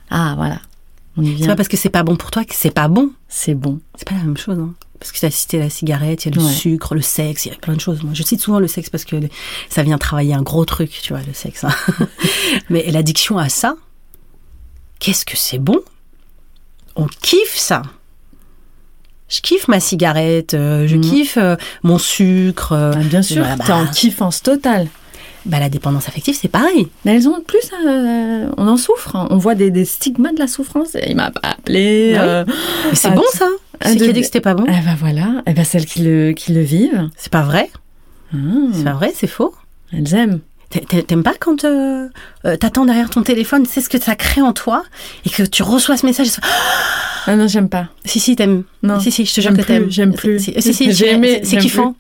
Ah, 0.10 0.34
voilà. 0.36 0.58
On 1.18 1.24
y 1.24 1.38
C'est 1.40 1.48
pas 1.48 1.56
parce 1.56 1.68
que 1.70 1.78
c'est 1.78 1.90
pas 1.90 2.04
bon 2.04 2.16
pour 2.16 2.32
toi 2.32 2.46
que 2.46 2.54
c'est 2.56 2.72
pas 2.72 2.88
bon. 2.88 3.12
C'est 3.28 3.56
bon. 3.56 3.80
C'est 3.96 4.08
pas 4.08 4.16
la 4.16 4.24
même 4.24 4.38
chose. 4.38 4.58
Hein. 4.60 4.74
Parce 5.00 5.12
que 5.12 5.20
tu 5.20 5.26
as 5.26 5.32
cité 5.32 5.60
la 5.60 5.70
cigarette, 5.70 6.26
il 6.26 6.30
y 6.30 6.38
a 6.38 6.42
le 6.42 6.46
Ouais. 6.48 6.52
sucre, 6.54 6.96
le 6.96 7.02
sexe, 7.02 7.46
il 7.46 7.50
y 7.50 7.52
a 7.52 7.58
plein 7.58 7.76
de 7.76 7.80
choses. 7.82 8.02
Moi, 8.04 8.14
je 8.14 8.24
cite 8.24 8.42
souvent 8.42 8.60
le 8.60 8.68
sexe 8.68 8.90
parce 8.90 9.06
que 9.06 9.16
ça 9.70 9.84
vient 9.84 9.98
travailler 9.98 10.34
un 10.34 10.42
gros 10.42 10.66
truc, 10.66 10.90
tu 11.02 11.14
vois, 11.14 11.22
le 11.26 11.34
sexe. 11.34 11.64
hein. 11.64 11.70
Mais 12.70 12.90
l'addiction 12.92 13.38
à 13.38 13.50
ça, 13.50 13.76
qu'est-ce 15.00 15.26
que 15.26 15.38
c'est 15.38 15.60
bon? 15.60 15.80
On 16.96 17.06
kiffe 17.22 17.56
ça. 17.56 17.84
Je 19.30 19.42
kiffe 19.42 19.68
ma 19.68 19.80
cigarette, 19.80 20.54
euh, 20.54 20.88
je 20.88 20.96
Mhm. 20.96 21.02
kiffe 21.02 21.38
euh, 21.38 21.56
mon 21.84 21.98
sucre. 22.00 22.72
euh, 22.72 22.94
Ah, 22.96 23.00
bien 23.04 23.22
sûr, 23.22 23.44
bah, 23.44 23.56
t'es 23.66 23.74
en 23.74 23.86
kiffance 23.88 24.42
totale. 24.42 24.88
Bah, 25.48 25.60
la 25.60 25.70
dépendance 25.70 26.08
affective, 26.08 26.38
c'est 26.40 26.48
pareil. 26.48 26.88
Mais 27.06 27.16
elles 27.16 27.28
ont 27.28 27.42
plus, 27.42 27.60
euh, 27.86 28.50
on 28.58 28.68
en 28.68 28.78
souffre. 28.78 29.16
hein. 29.16 29.28
On 29.32 29.38
voit 29.38 29.56
des, 29.56 29.72
des 29.72 29.86
stigmas 29.86 30.32
de 30.34 30.40
la 30.40 30.48
souffrance. 30.48 30.96
Il 31.08 31.16
m'a 31.16 31.32
pas 31.32 31.42
appelé. 31.44 32.14
Euh, 32.18 32.44
Mais 32.90 32.96
c'est 32.96 33.08
Ah, 33.10 33.12
bon 33.16 33.24
ça 33.34 33.48
C'est 33.84 33.96
qui 33.98 34.04
a 34.10 34.12
dit 34.14 34.20
que 34.20 34.26
c'était 34.26 34.42
pas 34.42 34.54
bon 34.54 34.66
Eh 34.68 34.72
ben 34.72 34.96
voilà. 35.00 35.42
Eh 35.48 35.54
ben 35.54 35.64
celles 35.64 35.86
qui 35.86 36.02
le, 36.04 36.32
qui 36.34 36.54
le 36.54 36.62
vivent, 36.62 37.10
C'est 37.18 37.32
pas 37.32 37.44
vrai. 37.44 37.70
ah, 38.34 38.38
C'est 38.74 38.84
pas 38.84 38.94
vrai, 38.94 39.12
c'est 39.16 39.28
faux. 39.28 39.54
elles 39.94 40.14
aiment. 40.14 40.40
T'a- 40.70 40.80
t'a- 40.82 41.02
T'aimes 41.02 41.24
pas 41.24 41.34
quand 41.40 41.64
euh, 41.64 42.08
euh, 42.46 42.58
t'attends 42.58 42.86
derrière 42.86 43.10
ton 43.10 43.24
téléphone, 43.24 43.66
c'est 43.70 43.80
ce 43.82 43.88
que 43.90 44.00
ça 44.00 44.16
crée 44.16 44.42
en 44.42 44.52
toi 44.54 44.84
et 45.26 45.30
que 45.30 45.44
tu 45.44 45.64
reçois 45.64 45.96
ce 45.98 46.06
message. 46.06 46.28
et 46.28 46.32
Ah 47.30 47.36
non, 47.36 47.48
j'aime 47.48 47.68
pas. 47.68 47.88
Si, 48.06 48.20
si, 48.22 48.36
t'aimes. 48.38 48.64
Non, 48.84 49.00
si, 49.02 49.12
si, 49.12 49.26
je 49.26 49.34
te 49.36 49.42
jure 49.42 49.52
que 49.54 49.62
t'aimes. 49.62 49.88
j'aime 49.90 50.14
plus. 50.14 50.40
Si, 50.40 50.54
si, 50.60 50.74
si, 50.74 50.94
J'ai 50.94 51.12
aimé, 51.12 51.42
c'est 51.44 51.58
kiffant. 51.58 51.94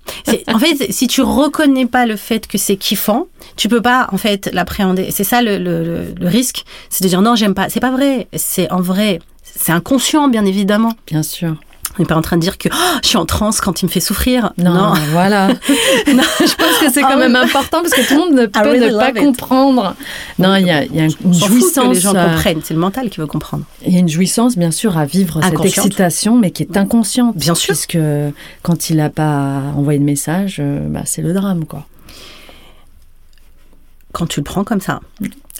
En 0.54 0.58
fait, 0.60 0.90
si 0.92 1.08
tu 1.08 1.22
reconnais 1.22 1.86
pas 1.86 2.06
le 2.06 2.16
fait 2.16 2.48
que 2.48 2.58
c'est 2.58 2.78
kiffant, 2.78 3.28
tu 3.58 3.68
peux 3.68 3.82
pas, 3.82 4.08
en 4.14 4.18
fait, 4.18 4.50
l'appréhender. 4.54 5.10
C'est 5.12 5.26
ça 5.26 5.42
le, 5.42 5.58
le, 5.58 5.84
le- 5.84 6.14
le 6.18 6.28
risque, 6.28 6.64
c'est 6.90 7.04
de 7.04 7.10
dire 7.10 7.22
non, 7.22 7.36
j'aime 7.36 7.54
pas. 7.56 7.68
C'est 7.70 7.82
pas 7.82 7.92
vrai. 7.92 8.28
C'est 8.38 8.72
en 8.72 8.80
vrai, 8.80 9.20
c'est 9.44 9.74
inconscient, 9.74 10.30
bien 10.30 10.46
évidemment. 10.46 10.94
Bien 11.08 11.24
sûr. 11.24 11.56
On 11.98 12.04
n'est 12.04 12.08
pas 12.08 12.16
en 12.16 12.22
train 12.22 12.38
de 12.38 12.42
dire 12.42 12.58
que 12.58 12.70
Oh, 12.72 12.98
je 13.04 13.08
suis 13.08 13.18
en 13.18 13.26
transe 13.26 13.60
quand 13.62 13.82
il 13.82 13.86
me 13.86 13.90
fait 13.92 14.00
souffrir. 14.00 14.52
Non, 14.58 14.94
voilà. 15.12 15.48
Non, 16.08 16.24
je 16.40 16.54
pense 16.56 16.78
que 16.80 16.92
c'est 16.92 17.02
quand 17.02 17.10
Ah 17.14 17.18
même 17.18 17.34
oui. 17.40 17.48
important 17.50 17.82
parce 17.82 17.94
que 17.94 18.08
tout 18.08 18.14
le 18.14 18.20
monde 18.20 18.34
ne 18.34 18.46
peut 18.46 18.60
really 18.62 18.92
ne 18.94 18.98
pas 18.98 19.10
it. 19.10 19.18
comprendre. 19.18 19.96
Non, 20.40 20.56
il 20.56 20.68
y 20.68 20.72
a, 20.72 20.84
il 20.84 20.96
y 20.96 21.00
a 21.02 21.06
une 21.06 21.34
jouissance. 21.34 21.90
que 21.90 21.94
les 21.96 22.00
gens 22.00 22.16
euh, 22.16 22.30
comprennent. 22.34 22.62
C'est 22.64 22.74
le 22.74 22.80
mental 22.80 23.10
qui 23.10 23.20
veut 23.20 23.28
comprendre. 23.28 23.64
Il 23.86 23.94
y 23.94 23.98
a 23.98 24.00
une 24.00 24.10
jouissance, 24.10 24.58
bien 24.58 24.72
sûr, 24.72 24.98
à 24.98 25.06
vivre 25.06 25.40
cette 25.44 25.66
excitation, 25.66 26.38
mais 26.38 26.52
qui 26.52 26.64
est 26.64 26.78
inconsciente. 26.78 27.36
Bien 27.36 27.56
sûr. 27.56 27.74
Puisque 27.74 27.98
quand 28.64 28.90
il 28.90 28.98
n'a 28.98 29.10
pas 29.10 29.62
envoyé 29.76 30.00
de 30.00 30.04
message, 30.06 30.58
euh, 30.60 30.88
bah, 30.88 31.02
c'est 31.06 31.22
le 31.22 31.34
drame, 31.34 31.66
quoi. 31.66 31.86
quand 34.14 34.26
tu 34.28 34.40
le 34.40 34.44
prends 34.44 34.64
comme 34.64 34.82
ça. 34.82 35.00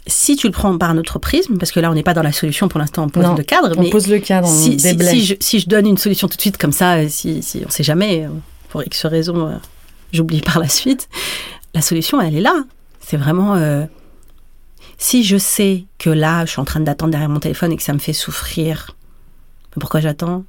Si 0.08 0.36
tu 0.36 0.48
le 0.48 0.54
prends 0.54 0.78
par 0.78 0.90
un 0.90 0.98
autre 0.98 1.20
prisme, 1.20 1.58
parce 1.58 1.72
que 1.72 1.80
là 1.80 1.92
on 1.92 1.94
n'est 1.94 2.04
pas 2.04 2.14
dans 2.14 2.24
la 2.24 2.32
solution 2.32 2.68
pour 2.68 2.80
l'instant, 2.80 3.04
on 3.04 3.10
pose 3.10 3.24
Non, 3.24 3.36
le 3.36 3.44
cadre, 3.44 3.74
On 3.78 3.82
mais 3.82 3.90
pose 3.90 4.08
le 4.08 4.20
cadre, 4.20 4.48
on 4.48 4.52
si, 4.52 4.80
si, 4.80 4.88
déblaye. 4.88 5.20
si 5.20 5.26
je, 5.26 5.36
si 5.40 5.60
je 5.60 5.68
donne 5.68 5.86
une 5.86 5.98
solution 5.98 6.28
tout 6.28 6.38
de 6.38 6.42
suite 6.42 6.58
comme 6.58 6.72
ça, 6.72 6.96
euh, 6.96 7.08
si, 7.10 7.42
on 7.66 7.70
sait 7.70 7.84
jamais, 7.84 8.26
euh, 8.26 8.30
pour 8.70 8.84
X 8.84 9.06
raison, 9.06 9.48
euh, 9.48 9.56
j'oublie 10.14 10.42
par 10.42 10.60
la 10.60 10.70
suite, 10.70 11.10
la 11.74 11.82
solution 11.82 12.22
elle 12.22 12.36
est 12.36 12.42
là. 12.42 12.64
C'est 13.00 13.18
vraiment 13.18 13.56
euh, 13.56 13.86
si 14.98 15.24
je 15.24 15.38
sais 15.38 15.86
que 15.98 16.10
là 16.10 16.46
je 16.46 16.52
suis 16.52 16.60
en 16.62 16.66
train 16.66 16.80
d'attendre 16.80 17.12
derrière 17.12 17.30
mon 17.30 17.40
téléphone 17.40 17.72
et 17.72 17.78
que 17.78 17.84
ça 17.84 17.94
me 17.94 18.00
fait 18.00 18.14
souffrir, 18.14 18.96
pourquoi 19.80 20.00
j'attends? 20.00 20.44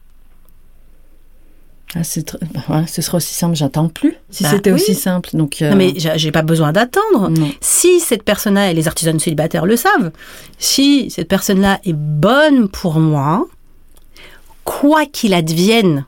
Ah, 1.94 2.00
tr- 2.00 2.36
bah, 2.68 2.86
ce 2.86 3.00
serait 3.00 3.16
aussi 3.16 3.32
simple, 3.34 3.56
j'attends 3.56 3.88
plus. 3.88 4.14
Si 4.30 4.42
Bah 4.42 4.50
c'était 4.50 4.70
oui. 4.72 4.80
aussi 4.80 4.94
simple. 4.94 5.30
Donc, 5.32 5.62
euh, 5.62 5.70
Non 5.70 5.76
mais 5.76 5.94
j'ai 5.96 6.30
pas 6.32 6.42
besoin 6.42 6.72
d'attendre. 6.72 7.30
Si 7.62 8.00
cette 8.00 8.22
personne-là, 8.24 8.70
et 8.70 8.74
les 8.74 8.86
artisans 8.88 9.18
célibataires 9.18 9.64
le 9.64 9.76
savent, 9.76 10.10
si 10.58 11.10
cette 11.10 11.28
personne-là 11.28 11.80
est 11.84 11.94
bonne 11.94 12.68
pour 12.68 13.00
moi, 13.00 13.46
quoi 14.64 15.06
qu'il 15.06 15.32
advienne, 15.32 16.04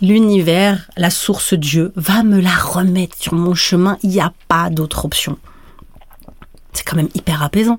l'univers, 0.00 0.88
la 0.96 1.10
source 1.10 1.52
Dieu, 1.54 1.92
va 1.96 2.22
me 2.22 2.40
la 2.40 2.54
remettre 2.56 3.16
sur 3.18 3.34
mon 3.34 3.54
chemin. 3.54 3.98
Il 4.02 4.10
n'y 4.10 4.20
a 4.20 4.32
pas 4.48 4.70
d'autre 4.70 5.04
option. 5.04 5.36
C'est 6.72 6.84
quand 6.84 6.96
même 6.96 7.08
hyper 7.14 7.42
apaisant. 7.42 7.78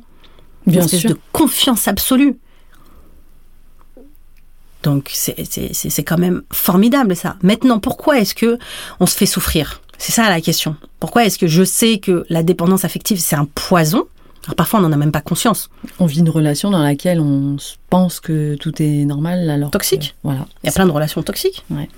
Une 0.67 0.74
Bien 0.74 0.84
espèce 0.84 1.00
sûr. 1.01 1.10
de 1.12 1.17
confiance 1.31 1.88
absolue. 1.88 2.38
Donc 4.83 5.09
c'est- 5.13 6.03
quand 6.03 6.17
même 6.17 6.41
formidable 6.51 7.15
ça. 7.15 7.36
Maintenant, 7.41 7.79
pourquoi 7.79 8.19
est-ce 8.19 8.33
que 8.33 8.57
on 9.00 9.05
se 9.05 9.15
fait 9.15 9.25
souffrir? 9.25 9.81
C'est 9.98 10.13
ça 10.13 10.29
la 10.29 10.39
question. 10.41 10.75
Pourquoi 11.00 11.25
est-ce 11.25 11.38
que 11.38 11.48
je 11.48 11.63
sais 11.63 11.98
que 12.00 12.25
la 12.29 12.43
dépendance 12.43 12.86
affective 12.86 13.19
c'est 13.19 13.36
un 13.36 13.45
poison? 13.45 14.05
Alors 14.45 14.55
parfois 14.55 14.79
on 14.79 14.83
n'en 14.83 14.91
a 14.93 14.98
même 14.98 15.12
pas 15.12 15.19
conscience. 15.21 15.69
On 16.00 16.05
vit 16.05 16.19
une 16.19 16.29
relation 16.29 16.69
dans 16.71 16.81
laquelle 16.81 17.19
on 17.19 17.57
pense 17.89 18.21
que 18.21 18.55
tout 18.55 18.81
est 18.81 19.03
normal 19.05 19.50
alors 19.50 19.69
que- 19.69 19.74
Toxique. 19.74 20.15
voilà. 20.24 20.45
Il 20.63 20.67
y 20.67 20.69
a 20.69 20.74
plein 20.74 20.86
de 20.86 20.91
relations 20.91 21.21
toxiques. 21.24 21.65
Ouais. 21.69 21.89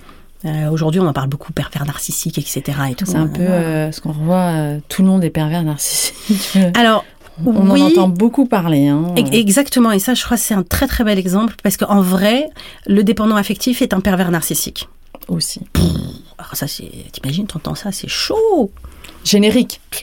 Euh, 0.46 0.72
Aujourd'hui, 0.72 1.00
on 1.00 1.06
en 1.06 1.14
parle 1.14 1.30
beaucoup 1.30 1.54
pervers 1.54 1.86
narcissique, 1.86 2.40
etc. 2.40 2.64
Et. 2.90 2.96
C'est 3.06 3.16
un 3.16 3.28
peu 3.28 3.42
euh, 3.44 3.92
ce 3.92 4.02
qu'on 4.02 4.12
revoit. 4.12 4.38
euh, 4.56 4.80
tout 4.90 5.04
le 5.04 5.08
monde 5.08 5.24
est 5.24 5.30
pervers 5.30 5.62
narcissique. 5.62 6.58
Alors, 6.74 7.06
on 7.46 7.70
oui, 7.72 7.82
en 7.82 7.86
entend 7.88 8.08
beaucoup 8.08 8.46
parler. 8.46 8.88
Hein. 8.88 9.14
Exactement, 9.16 9.92
et 9.92 10.00
ça, 10.00 10.14
je 10.14 10.24
crois 10.24 10.38
que 10.38 10.44
c'est 10.44 10.54
un 10.54 10.64
très 10.64 10.88
très 10.88 11.04
bel 11.04 11.18
exemple 11.20 11.56
parce 11.64 11.78
qu'en 11.78 12.02
vrai, 12.02 12.50
le 12.88 13.04
dépendant 13.04 13.36
affectif 13.36 13.82
est 13.82 13.94
un 13.94 14.00
pervers 14.00 14.32
narcissique. 14.32 14.88
aussi. 15.28 15.62
Alors 16.38 16.56
ça, 16.56 16.68
c'est, 16.68 16.90
t'imagines, 17.12 17.46
t'entends 17.48 17.76
ça, 17.76 17.92
c'est 17.92 18.08
chaud. 18.10 18.72
Générique. 19.24 19.80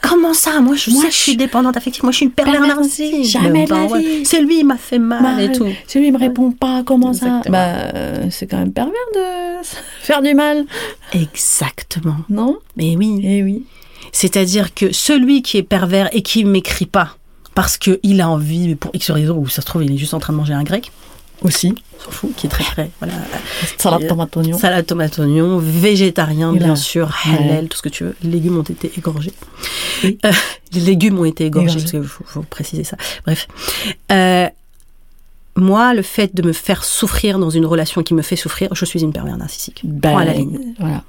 Comment 0.00 0.34
ça? 0.34 0.60
Moi, 0.60 0.76
je, 0.76 0.90
Moi, 0.90 1.02
sais 1.04 1.10
je 1.10 1.16
suis 1.16 1.36
dépendante 1.36 1.76
affective. 1.76 2.02
Moi, 2.04 2.12
je 2.12 2.16
suis 2.18 2.26
une 2.26 2.32
pervers 2.32 2.60
narcissique. 2.60 3.24
jamais 3.24 3.64
de 3.64 3.70
la 3.70 3.86
vie. 3.98 4.24
C'est 4.26 4.40
lui, 4.40 4.60
il 4.60 4.64
m'a 4.64 4.76
fait 4.76 4.98
mal 4.98 5.22
Bah, 5.22 5.42
et 5.42 5.52
tout. 5.52 5.66
Celui 5.86 6.08
il 6.08 6.12
me 6.12 6.18
répond 6.18 6.50
pas, 6.50 6.82
comment 6.84 7.12
ça? 7.12 7.40
Bah, 7.48 7.58
euh, 7.94 8.26
c'est 8.30 8.46
quand 8.46 8.58
même 8.58 8.72
pervers 8.72 8.92
de 9.14 9.20
faire 10.02 10.20
du 10.22 10.34
mal, 10.34 10.64
Exactement. 11.12 12.16
non? 12.28 12.58
Mais 12.76 12.96
oui. 12.96 13.20
Eh 13.24 13.42
oui. 13.42 13.64
C'est-à-dire 14.12 14.74
que 14.74 14.92
celui 14.92 15.42
qui 15.42 15.56
est 15.58 15.62
pervers 15.62 16.08
et 16.14 16.22
qui 16.22 16.44
m'écrit 16.44 16.86
pas 16.86 17.16
parce 17.54 17.76
qu'il 17.76 18.20
a 18.20 18.28
envie, 18.28 18.68
mais 18.68 18.74
pour 18.76 18.90
X 18.94 19.10
raison, 19.10 19.36
ou 19.36 19.48
ça 19.48 19.60
se 19.62 19.66
trouve, 19.66 19.84
il 19.84 19.92
est 19.92 19.98
juste 19.98 20.14
en 20.14 20.20
train 20.20 20.32
de 20.32 20.38
manger 20.38 20.52
un 20.54 20.62
grec, 20.62 20.90
Aussi. 21.42 21.74
s'en 21.98 22.10
fout, 22.10 22.30
qui 22.36 22.46
est 22.46 22.50
très 22.50 22.64
très, 22.64 22.90
voilà, 22.98 23.14
Salade 23.78 24.04
Euh, 24.04 24.08
tomate 24.08 24.36
oignon. 24.36 24.58
salade 24.58 24.86
tomate 24.86 25.18
oignon, 25.18 25.58
végétarien 25.58 26.52
bien 26.54 26.76
sûr, 26.76 27.12
Ouais. 27.26 27.36
halal, 27.44 27.68
tout 27.68 27.76
ce 27.76 27.82
que 27.82 27.88
tu 27.90 28.04
veux. 28.04 28.16
Les 28.22 28.30
légumes 28.30 28.58
ont 28.58 28.62
été 28.62 28.90
égorgés. 28.96 29.32
Oui. 30.04 30.18
Euh, 30.24 30.32
les 30.72 30.80
légumes 30.80 31.18
ont 31.18 31.24
été 31.26 31.44
égorgés, 31.46 31.78
parce 31.80 31.90
qu'il 31.90 32.02
faut, 32.04 32.24
faut 32.24 32.42
préciser 32.42 32.84
ça. 32.84 32.96
Bref. 33.26 33.48
Euh, 34.12 34.48
moi, 35.56 35.92
le 35.92 36.00
fait 36.02 36.34
de 36.34 36.42
me 36.46 36.52
faire 36.54 36.84
souffrir 36.84 37.38
dans 37.38 37.50
une 37.50 37.66
relation 37.66 38.02
qui 38.02 38.14
me 38.14 38.22
fait 38.22 38.36
souffrir, 38.36 38.74
je 38.74 38.84
suis 38.86 39.02
une 39.02 39.12
pervers 39.12 39.36
narcissique. 39.36 39.80
Ben, 39.84 40.16
à 40.16 40.24
la 40.24 40.32
ligne. 40.32 40.58
Voilà. 40.78 41.02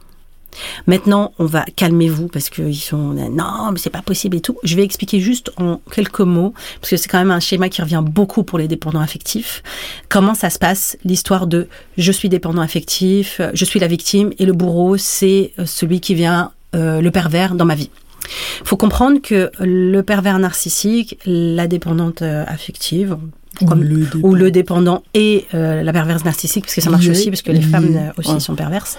Maintenant, 0.88 1.34
on 1.40 1.46
va 1.46 1.66
calmez-vous 1.76 2.28
parce 2.28 2.50
qu'ils 2.50 2.76
sont 2.76 3.14
non, 3.14 3.72
mais 3.72 3.78
c'est 3.78 3.90
pas 3.90 4.02
possible 4.02 4.38
et 4.38 4.42
tout. 4.42 4.58
Je 4.64 4.76
vais 4.76 4.84
expliquer 4.84 5.20
juste 5.20 5.52
en 5.58 5.80
quelques 5.92 6.20
mots 6.20 6.54
parce 6.80 6.92
que 6.92 6.98
c'est 6.98 7.08
quand 7.08 7.20
même 7.20 7.32
un 7.32 7.40
schéma 7.40 7.70
qui 7.70 7.82
revient 7.82 8.04
beaucoup 8.06 8.44
pour 8.44 8.60
les 8.60 8.68
dépendants 8.68 9.02
affectifs. 9.02 9.64
Comment 10.10 10.36
ça 10.36 10.50
se 10.50 10.60
passe 10.60 10.98
l'histoire 11.04 11.48
de 11.48 11.68
je 11.98 12.12
suis 12.12 12.30
dépendant 12.30 12.62
affectif, 12.62 13.42
je 13.54 13.66
suis 13.66 13.80
la 13.80 13.88
victime 13.88 14.32
et 14.40 14.46
le 14.46 14.54
bourreau 14.54 14.98
c'est 14.98 15.54
euh, 15.60 15.66
celui 15.66 16.00
qui 16.00 16.16
vient 16.16 16.52
euh, 16.76 17.02
le 17.02 17.12
pervers 17.12 17.56
dans 17.56 17.66
ma 17.66 17.76
vie. 17.76 17.90
Faut 18.64 18.78
comprendre 18.78 19.22
que 19.22 19.52
le 19.60 20.02
pervers 20.02 20.40
narcissique, 20.40 21.20
la 21.26 21.68
dépendante 21.68 22.22
euh, 22.22 22.46
affective, 22.48 23.18
comme- 23.68 23.84
le 23.84 24.08
ou 24.24 24.34
le 24.36 24.52
dépendant 24.52 25.04
et 25.14 25.46
euh, 25.54 25.84
la 25.84 25.94
perverse 25.94 26.24
narcissique, 26.26 26.66
parce 26.66 26.76
que 26.76 26.82
ça 26.82 26.90
marche 26.90 27.08
aussi, 27.08 27.30
parce 27.30 27.42
que 27.42 27.52
les 27.52 27.62
femmes 27.62 27.96
euh, 27.96 28.12
aussi 28.18 28.32
ouais. 28.32 28.40
sont 28.40 28.56
perverses, 28.56 28.98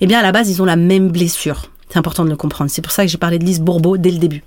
eh 0.00 0.06
bien 0.06 0.18
à 0.18 0.22
la 0.22 0.32
base, 0.32 0.50
ils 0.50 0.60
ont 0.60 0.64
la 0.64 0.76
même 0.76 1.10
blessure. 1.10 1.70
C'est 1.88 1.98
important 1.98 2.24
de 2.24 2.30
le 2.30 2.36
comprendre. 2.36 2.70
C'est 2.70 2.82
pour 2.82 2.92
ça 2.92 3.04
que 3.04 3.10
j'ai 3.10 3.18
parlé 3.18 3.38
de 3.38 3.44
Lise 3.44 3.60
Bourbeau 3.60 3.96
dès 3.98 4.10
le 4.10 4.18
début. 4.18 4.42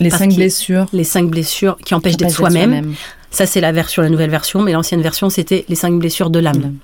Les 0.00 0.08
parce 0.10 0.20
cinq 0.22 0.34
blessures. 0.34 0.86
Les 0.92 1.04
cinq 1.04 1.30
blessures 1.30 1.78
qui 1.84 1.94
empêchent 1.94 2.16
d'être 2.16 2.32
soi-même. 2.32 2.94
Ça, 3.30 3.46
c'est 3.46 3.60
la 3.60 3.70
version, 3.72 4.02
la 4.02 4.08
nouvelle 4.08 4.30
version, 4.30 4.62
mais 4.62 4.72
l'ancienne 4.72 5.00
version, 5.02 5.30
c'était 5.30 5.64
les 5.68 5.74
cinq 5.76 5.98
blessures 5.98 6.28
de 6.30 6.38
l'âme. 6.38 6.60
L'âme. 6.60 6.76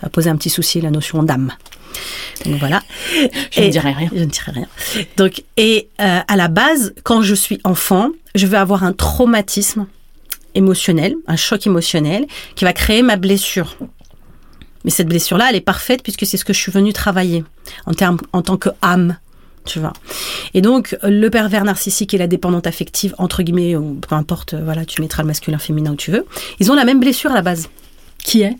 Ça 0.00 0.06
a 0.06 0.10
posé 0.10 0.30
un 0.30 0.36
petit 0.36 0.50
souci, 0.50 0.80
la 0.80 0.90
notion 0.90 1.22
d'âme. 1.22 1.52
Donc 2.46 2.56
voilà. 2.58 2.82
Je 3.50 3.60
Et- 3.60 3.66
ne 3.66 3.70
dirais 3.70 3.92
rien. 3.92 4.08
Je 4.12 4.20
ne 4.20 4.24
dirai 4.24 4.52
rien. 4.52 4.66
Donc, 5.16 5.44
et 5.56 5.88
euh, 6.00 6.20
à 6.26 6.36
la 6.36 6.48
base, 6.48 6.92
quand 7.04 7.22
je 7.22 7.34
suis 7.34 7.60
enfant, 7.64 8.08
je 8.34 8.46
vais 8.46 8.56
avoir 8.56 8.82
un 8.82 8.92
traumatisme 8.92 9.86
émotionnel, 10.54 11.14
un 11.26 11.36
choc 11.36 11.66
émotionnel, 11.66 12.26
qui 12.54 12.64
va 12.64 12.72
créer 12.72 13.02
ma 13.02 13.16
blessure. 13.16 13.76
Mais 14.84 14.90
cette 14.90 15.08
blessure-là, 15.08 15.48
elle 15.50 15.56
est 15.56 15.60
parfaite 15.60 16.02
puisque 16.02 16.26
c'est 16.26 16.36
ce 16.36 16.44
que 16.44 16.52
je 16.52 16.58
suis 16.58 16.72
venue 16.72 16.92
travailler 16.92 17.44
en, 17.86 17.92
termes, 17.92 18.18
en 18.32 18.42
tant 18.42 18.56
que 18.56 18.70
âme. 18.82 19.16
Tu 19.66 19.78
vois. 19.78 19.92
Et 20.54 20.62
donc, 20.62 20.96
le 21.02 21.28
pervers 21.28 21.64
narcissique 21.64 22.14
et 22.14 22.18
la 22.18 22.26
dépendante 22.26 22.66
affective, 22.66 23.14
entre 23.18 23.42
guillemets, 23.42 23.76
ou 23.76 23.96
peu 23.96 24.14
importe, 24.14 24.54
voilà, 24.54 24.86
tu 24.86 25.02
mettras 25.02 25.22
le 25.22 25.26
masculin, 25.26 25.58
féminin 25.58 25.92
où 25.92 25.96
tu 25.96 26.10
veux, 26.10 26.24
ils 26.60 26.72
ont 26.72 26.74
la 26.74 26.86
même 26.86 26.98
blessure 26.98 27.30
à 27.30 27.34
la 27.34 27.42
base. 27.42 27.68
Qui 28.24 28.42
est 28.42 28.56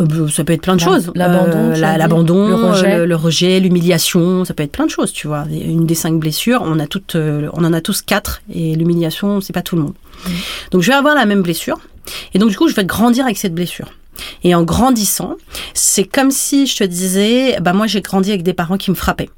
Euh, 0.00 0.06
bah, 0.06 0.14
ça 0.30 0.44
peut 0.44 0.52
être 0.52 0.62
plein 0.62 0.76
de 0.76 0.80
choses. 0.80 1.10
l'abandon, 1.14 1.72
Euh, 1.72 1.76
l'abandon, 1.76 2.48
Le 2.48 2.54
rejet. 2.54 2.94
euh, 2.94 3.06
le, 3.06 3.16
rejet, 3.16 3.60
l'humiliation, 3.60 4.44
ça 4.44 4.54
peut 4.54 4.62
être 4.62 4.72
plein 4.72 4.86
de 4.86 4.90
choses, 4.90 5.12
tu 5.12 5.26
vois. 5.26 5.44
Une 5.50 5.86
des 5.86 5.94
cinq 5.94 6.18
blessures, 6.18 6.62
on 6.64 6.78
a 6.78 6.86
toutes, 6.86 7.16
on 7.16 7.64
en 7.64 7.72
a 7.72 7.80
tous 7.80 8.02
quatre, 8.02 8.42
et 8.52 8.74
l'humiliation, 8.74 9.40
c'est 9.40 9.52
pas 9.52 9.62
tout 9.62 9.76
le 9.76 9.82
monde. 9.82 9.94
Mm. 10.26 10.30
Donc 10.72 10.82
je 10.82 10.88
vais 10.88 10.96
avoir 10.96 11.14
la 11.14 11.26
même 11.26 11.42
blessure, 11.42 11.78
et 12.34 12.38
donc 12.38 12.50
du 12.50 12.56
coup, 12.56 12.68
je 12.68 12.74
vais 12.74 12.84
grandir 12.84 13.24
avec 13.24 13.38
cette 13.38 13.54
blessure. 13.54 13.88
Et 14.44 14.54
en 14.54 14.62
grandissant, 14.62 15.36
c'est 15.72 16.04
comme 16.04 16.30
si 16.30 16.66
je 16.66 16.76
te 16.76 16.84
disais, 16.84 17.58
bah 17.60 17.72
moi 17.72 17.86
j'ai 17.86 18.00
grandi 18.02 18.30
avec 18.30 18.42
des 18.42 18.52
parents 18.52 18.76
qui 18.76 18.90
me 18.90 18.96
frappaient, 18.96 19.30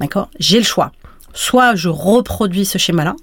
d'accord? 0.00 0.30
J'ai 0.38 0.58
le 0.58 0.64
choix. 0.64 0.92
Soit 1.34 1.74
je 1.74 1.88
reproduis 1.88 2.64
ce 2.64 2.78
schéma-là, 2.78 3.14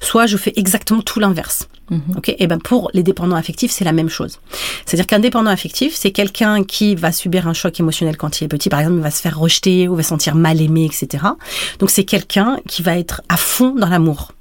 soit 0.00 0.26
je 0.26 0.36
fais 0.36 0.52
exactement 0.56 1.02
tout 1.02 1.20
l'inverse. 1.20 1.68
Ok, 2.16 2.34
et 2.38 2.46
ben 2.46 2.58
pour 2.58 2.90
les 2.94 3.02
dépendants 3.02 3.36
affectifs, 3.36 3.70
c'est 3.70 3.84
la 3.84 3.92
même 3.92 4.08
chose. 4.08 4.40
C'est-à-dire 4.86 5.06
qu'un 5.06 5.18
dépendant 5.18 5.50
affectif, 5.50 5.94
c'est 5.94 6.12
quelqu'un 6.12 6.64
qui 6.64 6.94
va 6.94 7.12
subir 7.12 7.46
un 7.46 7.52
choc 7.52 7.78
émotionnel 7.78 8.16
quand 8.16 8.40
il 8.40 8.44
est 8.44 8.48
petit, 8.48 8.70
par 8.70 8.80
exemple, 8.80 8.96
il 8.96 9.02
va 9.02 9.10
se 9.10 9.20
faire 9.20 9.38
rejeter 9.38 9.86
ou 9.86 9.94
va 9.94 10.02
se 10.02 10.08
sentir 10.08 10.34
mal 10.34 10.62
aimé, 10.62 10.86
etc. 10.86 11.24
Donc 11.78 11.90
c'est 11.90 12.04
quelqu'un 12.04 12.56
qui 12.66 12.82
va 12.82 12.96
être 12.98 13.20
à 13.28 13.36
fond 13.36 13.74
dans 13.74 13.88
l'amour. 13.88 14.32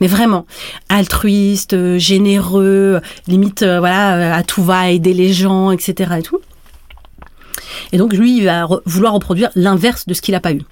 Mais 0.00 0.08
vraiment, 0.08 0.44
altruiste, 0.88 1.72
euh, 1.72 1.98
généreux, 1.98 3.00
limite, 3.28 3.62
euh, 3.62 3.78
voilà, 3.78 4.16
euh, 4.16 4.34
à 4.34 4.42
tout 4.42 4.62
va, 4.64 4.90
aider 4.90 5.14
les 5.14 5.32
gens, 5.32 5.70
etc. 5.70 6.16
Et 6.18 6.22
tout. 6.22 6.40
Et 7.92 7.96
donc 7.98 8.12
lui, 8.12 8.38
il 8.38 8.44
va 8.44 8.64
re- 8.64 8.82
vouloir 8.86 9.12
reproduire 9.12 9.50
l'inverse 9.54 10.06
de 10.06 10.14
ce 10.14 10.20
qu'il 10.20 10.32
n'a 10.32 10.40
pas 10.40 10.52
eu. 10.52 10.62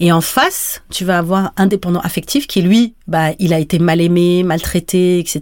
Et 0.00 0.12
en 0.12 0.20
face, 0.20 0.82
tu 0.90 1.04
vas 1.04 1.18
avoir 1.18 1.52
un 1.56 1.66
dépendant 1.66 2.00
affectif 2.00 2.46
qui, 2.46 2.62
lui, 2.62 2.94
bah, 3.06 3.30
il 3.38 3.52
a 3.52 3.58
été 3.58 3.78
mal 3.78 4.00
aimé, 4.00 4.42
maltraité, 4.42 5.18
etc. 5.18 5.40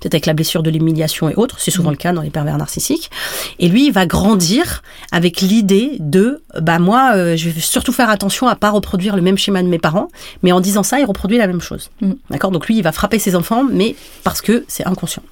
Peut-être 0.00 0.14
avec 0.14 0.26
la 0.26 0.34
blessure 0.34 0.62
de 0.62 0.70
l'humiliation 0.70 1.28
et 1.28 1.34
autres. 1.34 1.60
C'est 1.60 1.70
souvent 1.70 1.90
le 1.90 1.96
cas 1.96 2.12
dans 2.12 2.22
les 2.22 2.30
pervers 2.30 2.58
narcissiques. 2.58 3.10
Et 3.58 3.68
lui, 3.68 3.86
il 3.86 3.92
va 3.92 4.06
grandir 4.06 4.82
avec 5.12 5.40
l'idée 5.40 5.96
de, 6.00 6.42
bah, 6.60 6.78
moi, 6.78 7.12
euh, 7.14 7.36
je 7.36 7.50
vais 7.50 7.60
surtout 7.60 7.92
faire 7.92 8.10
attention 8.10 8.48
à 8.48 8.56
pas 8.56 8.70
reproduire 8.70 9.16
le 9.16 9.22
même 9.22 9.38
schéma 9.38 9.62
de 9.62 9.68
mes 9.68 9.78
parents. 9.78 10.08
Mais 10.42 10.52
en 10.52 10.60
disant 10.60 10.82
ça, 10.82 10.98
il 10.98 11.04
reproduit 11.04 11.38
la 11.38 11.46
même 11.46 11.60
chose. 11.60 11.90
Mm. 12.00 12.12
D'accord? 12.30 12.50
Donc 12.50 12.66
lui, 12.66 12.76
il 12.76 12.82
va 12.82 12.92
frapper 12.92 13.18
ses 13.18 13.36
enfants, 13.36 13.64
mais 13.70 13.94
parce 14.24 14.40
que 14.40 14.64
c'est 14.68 14.86
inconscient. 14.86 15.22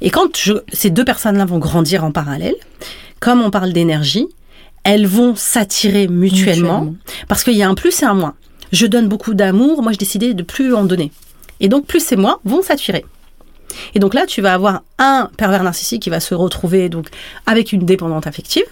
Et 0.00 0.10
quand 0.10 0.36
je, 0.36 0.54
ces 0.72 0.90
deux 0.90 1.04
personnes-là 1.04 1.44
vont 1.44 1.58
grandir 1.58 2.04
en 2.04 2.12
parallèle, 2.12 2.54
comme 3.20 3.40
on 3.40 3.50
parle 3.50 3.72
d'énergie, 3.72 4.26
elles 4.84 5.06
vont 5.06 5.34
s'attirer 5.36 6.08
mutuellement, 6.08 6.80
Mutuellement. 6.82 6.94
parce 7.28 7.44
qu'il 7.44 7.54
y 7.54 7.62
a 7.62 7.68
un 7.68 7.74
plus 7.74 8.02
et 8.02 8.06
un 8.06 8.14
moins. 8.14 8.34
Je 8.72 8.86
donne 8.86 9.08
beaucoup 9.08 9.34
d'amour, 9.34 9.82
moi 9.82 9.92
je 9.92 9.98
décidais 9.98 10.34
de 10.34 10.42
plus 10.42 10.74
en 10.74 10.84
donner. 10.84 11.10
Et 11.60 11.68
donc 11.68 11.86
plus 11.86 12.12
et 12.12 12.16
moins 12.16 12.38
vont 12.44 12.62
s'attirer. 12.62 13.04
Et 13.94 13.98
donc 13.98 14.14
là, 14.14 14.24
tu 14.26 14.40
vas 14.40 14.54
avoir 14.54 14.82
un 14.98 15.30
pervers 15.36 15.62
narcissique 15.62 16.02
qui 16.02 16.10
va 16.10 16.20
se 16.20 16.34
retrouver 16.34 16.88
donc 16.88 17.08
avec 17.46 17.72
une 17.72 17.84
dépendante 17.84 18.26
affective. 18.26 18.64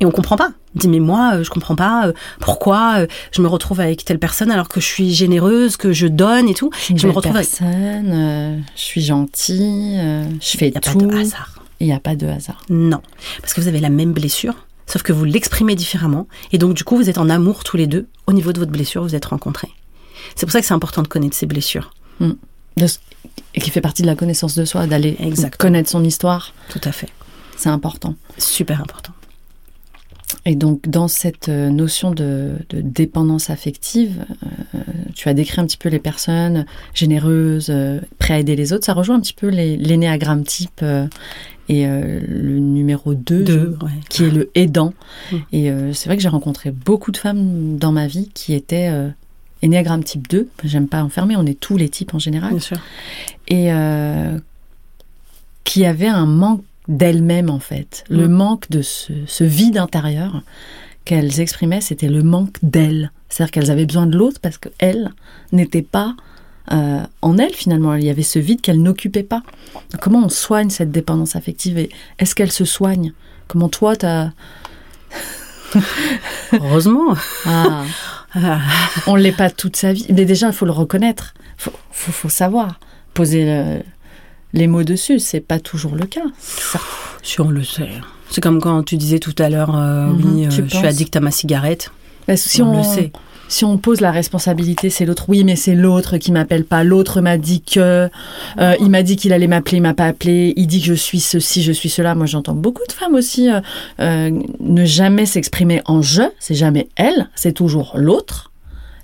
Et 0.00 0.06
on 0.06 0.10
comprend 0.12 0.36
pas. 0.36 0.50
On 0.76 0.78
dit 0.78 0.88
mais 0.88 1.00
moi 1.00 1.32
euh, 1.34 1.42
je 1.44 1.50
comprends 1.50 1.74
pas 1.74 2.06
euh, 2.08 2.12
pourquoi 2.40 2.98
euh, 2.98 3.06
je 3.32 3.42
me 3.42 3.48
retrouve 3.48 3.80
avec 3.80 4.04
telle 4.04 4.18
personne 4.20 4.50
alors 4.50 4.68
que 4.68 4.80
je 4.80 4.86
suis 4.86 5.12
généreuse, 5.12 5.76
que 5.76 5.92
je 5.92 6.06
donne 6.06 6.48
et 6.48 6.54
tout. 6.54 6.70
Je, 6.88 6.96
je 6.96 7.06
me 7.08 7.12
retrouve 7.12 7.34
avec 7.36 7.48
personne, 7.48 8.12
euh, 8.12 8.56
je 8.76 8.80
suis 8.80 9.00
gentille, 9.00 9.96
euh, 9.98 10.24
je 10.40 10.56
fais 10.56 10.68
il 10.68 10.76
a 10.76 10.80
pas 10.80 10.92
tout. 10.92 10.98
de 10.98 11.16
hasard. 11.16 11.64
Il 11.80 11.86
n'y 11.88 11.92
a 11.92 11.98
pas 12.00 12.14
de 12.14 12.26
hasard. 12.28 12.60
Non, 12.70 13.00
parce 13.40 13.54
que 13.54 13.60
vous 13.60 13.68
avez 13.68 13.80
la 13.80 13.88
même 13.88 14.12
blessure, 14.12 14.54
sauf 14.88 15.02
que 15.02 15.12
vous 15.12 15.24
l'exprimez 15.24 15.74
différemment, 15.76 16.26
et 16.52 16.58
donc 16.58 16.74
du 16.74 16.82
coup 16.84 16.96
vous 16.96 17.08
êtes 17.08 17.18
en 17.18 17.28
amour 17.28 17.62
tous 17.62 17.76
les 17.76 17.86
deux. 17.86 18.06
Au 18.26 18.32
niveau 18.32 18.52
de 18.52 18.58
votre 18.58 18.72
blessure, 18.72 19.02
vous 19.02 19.14
êtes 19.14 19.26
rencontrés. 19.26 19.70
C'est 20.34 20.46
pour 20.46 20.52
ça 20.52 20.60
que 20.60 20.66
c'est 20.66 20.74
important 20.74 21.02
de 21.02 21.08
connaître 21.08 21.36
ses 21.36 21.46
blessures. 21.46 21.92
Ce- 22.20 22.98
Et 23.54 23.60
qui 23.60 23.70
fait 23.70 23.80
partie 23.80 24.02
de 24.02 24.06
la 24.06 24.14
connaissance 24.16 24.54
de 24.56 24.64
soi, 24.64 24.86
d'aller 24.86 25.16
connaître 25.58 25.88
son 25.90 26.02
histoire, 26.04 26.52
Tout 26.68 26.80
à 26.84 26.92
fait. 26.92 27.08
c'est 27.56 27.68
important. 27.68 28.14
Super 28.38 28.80
important. 28.80 29.12
Et 30.44 30.54
donc, 30.54 30.88
dans 30.88 31.08
cette 31.08 31.48
euh, 31.48 31.68
notion 31.70 32.10
de, 32.10 32.52
de 32.70 32.80
dépendance 32.80 33.50
affective, 33.50 34.24
euh, 34.74 34.78
tu 35.14 35.28
as 35.28 35.34
décrit 35.34 35.60
un 35.60 35.66
petit 35.66 35.76
peu 35.76 35.88
les 35.88 35.98
personnes 35.98 36.66
généreuses, 36.94 37.68
euh, 37.70 38.00
prêtes 38.18 38.36
à 38.36 38.38
aider 38.40 38.56
les 38.56 38.72
autres. 38.72 38.84
Ça 38.84 38.92
rejoint 38.94 39.16
un 39.16 39.20
petit 39.20 39.32
peu 39.32 39.48
les- 39.48 39.76
l'énéagramme 39.76 40.44
type 40.44 40.80
euh, 40.82 41.06
et 41.68 41.86
euh, 41.86 42.20
le 42.26 42.58
numéro 42.58 43.14
2, 43.14 43.42
Deux, 43.44 43.76
ouais. 43.82 43.90
qui 44.08 44.24
est 44.24 44.30
le 44.30 44.50
aidant. 44.54 44.94
Et 45.52 45.70
euh, 45.70 45.92
c'est 45.92 46.08
vrai 46.08 46.16
que 46.16 46.22
j'ai 46.22 46.28
rencontré 46.28 46.70
beaucoup 46.70 47.12
de 47.12 47.16
femmes 47.18 47.76
dans 47.78 47.92
ma 47.92 48.06
vie 48.06 48.30
qui 48.34 48.54
étaient 48.54 48.88
euh, 48.90 49.08
énéagramme 49.62 50.02
type 50.04 50.28
2. 50.28 50.48
J'aime 50.64 50.88
pas 50.88 51.02
enfermer, 51.02 51.36
on 51.36 51.44
est 51.46 51.58
tous 51.58 51.76
les 51.76 51.88
types 51.88 52.14
en 52.14 52.18
général. 52.18 52.50
Bien 52.50 52.58
sûr. 52.60 52.78
et 53.48 53.72
euh, 53.72 54.38
qui 55.64 55.84
avait 55.84 56.08
un 56.08 56.26
manque 56.26 56.62
d'elles-mêmes 56.88 57.50
en 57.50 57.58
fait. 57.58 58.04
Le 58.08 58.28
Mm. 58.28 58.32
manque 58.32 58.70
de 58.70 58.80
ce, 58.82 59.12
ce 59.26 59.44
vide 59.44 59.76
intérieur 59.76 60.42
qu'elles 61.04 61.40
exprimaient, 61.40 61.80
c'était 61.82 62.08
le 62.08 62.22
manque 62.22 62.56
d'elles. 62.62 63.12
C'est-à-dire 63.28 63.50
qu'elles 63.52 63.70
avaient 63.70 63.84
besoin 63.86 64.06
de 64.06 64.16
l'autre 64.16 64.40
parce 64.40 64.56
qu'elles 64.56 65.10
n'étaient 65.52 65.82
pas 65.82 66.14
euh, 66.72 67.00
en 67.22 67.38
elles 67.38 67.54
finalement. 67.54 67.94
Il 67.94 68.04
y 68.04 68.10
avait 68.10 68.22
ce 68.22 68.38
vide 68.38 68.60
qu'elles 68.60 68.82
n'occupaient 68.82 69.22
pas. 69.22 69.42
Donc, 69.92 70.00
comment 70.00 70.24
on 70.24 70.28
soigne 70.28 70.70
cette 70.70 70.90
dépendance 70.90 71.36
affective 71.36 71.78
et 71.78 71.90
est-ce 72.18 72.34
qu'elle 72.34 72.52
se 72.52 72.64
soigne? 72.64 73.12
Comment 73.46 73.68
toi, 73.68 73.96
t'as... 73.96 74.30
Heureusement. 76.52 77.14
Ah, 77.46 77.84
on 79.06 79.16
ne 79.16 79.22
l'est 79.22 79.32
pas 79.36 79.50
toute 79.50 79.76
sa 79.76 79.92
vie. 79.92 80.06
Mais 80.10 80.24
déjà, 80.24 80.48
il 80.48 80.52
faut 80.52 80.66
le 80.66 80.72
reconnaître. 80.72 81.34
Il 81.58 81.62
faut, 81.64 81.72
faut, 81.90 82.12
faut 82.12 82.28
savoir. 82.28 82.78
Poser 83.14 83.44
le- 83.44 83.82
les 84.54 84.66
mots 84.66 84.82
dessus, 84.84 85.18
c'est 85.18 85.40
pas 85.40 85.60
toujours 85.60 85.94
le 85.94 86.06
cas. 86.06 86.22
Ça- 86.38 86.80
si 87.22 87.40
on 87.40 87.50
le 87.50 87.64
sait. 87.64 87.88
C'est 88.30 88.40
comme 88.42 88.60
quand 88.60 88.82
tu 88.82 88.96
disais 88.96 89.18
tout 89.18 89.34
à 89.38 89.48
l'heure, 89.48 89.74
euh, 89.76 90.06
Mhm, 90.06 90.34
oui, 90.36 90.46
euh, 90.46 90.50
je 90.50 90.62
suis 90.64 90.86
addict 90.86 91.14
à 91.16 91.20
ma 91.20 91.30
cigarette. 91.30 91.90
Que 92.26 92.36
si 92.36 92.62
on, 92.62 92.72
on, 92.72 92.78
le 92.78 92.82
sait. 92.84 93.12
Si 93.48 93.64
on 93.64 93.78
pose 93.78 94.00
la 94.00 94.10
responsabilité, 94.10 94.90
c'est 94.90 95.06
l'autre. 95.06 95.24
Oui, 95.28 95.42
mais 95.44 95.56
c'est 95.56 95.74
l'autre 95.74 96.18
qui 96.18 96.32
m'appelle 96.32 96.64
pas. 96.64 96.84
L'autre 96.84 97.20
m'a 97.20 97.38
dit 97.38 97.62
que, 97.62 98.08
euh, 98.58 98.74
il 98.80 98.90
m'a 98.90 99.02
dit 99.02 99.16
qu'il 99.16 99.32
allait 99.32 99.46
m'appeler, 99.46 99.78
il 99.78 99.82
m'a 99.82 99.94
pas 99.94 100.06
appelé. 100.06 100.52
Il 100.56 100.66
dit 100.66 100.80
que 100.80 100.86
je 100.86 100.94
suis 100.94 101.20
ceci, 101.20 101.62
je 101.62 101.72
suis 101.72 101.88
cela. 101.88 102.14
Moi, 102.14 102.26
j'entends 102.26 102.54
beaucoup 102.54 102.86
de 102.86 102.92
femmes 102.92 103.14
aussi 103.14 103.50
euh, 103.50 103.60
euh, 104.00 104.30
ne 104.60 104.84
jamais 104.84 105.26
s'exprimer 105.26 105.80
en 105.86 106.02
je. 106.02 106.22
C'est 106.38 106.54
jamais 106.54 106.88
elle, 106.96 107.28
c'est 107.34 107.52
toujours 107.52 107.92
l'autre. 107.96 108.52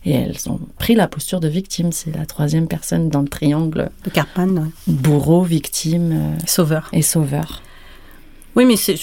Et 0.06 0.12
elles 0.12 0.36
ont 0.50 0.60
pris 0.78 0.94
la 0.94 1.08
posture 1.08 1.40
de 1.40 1.48
victime. 1.48 1.90
C'est 1.90 2.14
la 2.14 2.26
troisième 2.26 2.68
personne 2.68 3.08
dans 3.08 3.22
le 3.22 3.28
triangle. 3.28 3.90
De 4.04 4.10
Carpan, 4.10 4.48
ouais. 4.48 4.68
Bourreau, 4.86 5.42
victime 5.42 6.36
Sauveur. 6.46 6.90
et 6.92 7.00
sauveur. 7.00 7.62
Oui, 8.56 8.64
mais 8.66 8.76
c'est, 8.76 8.94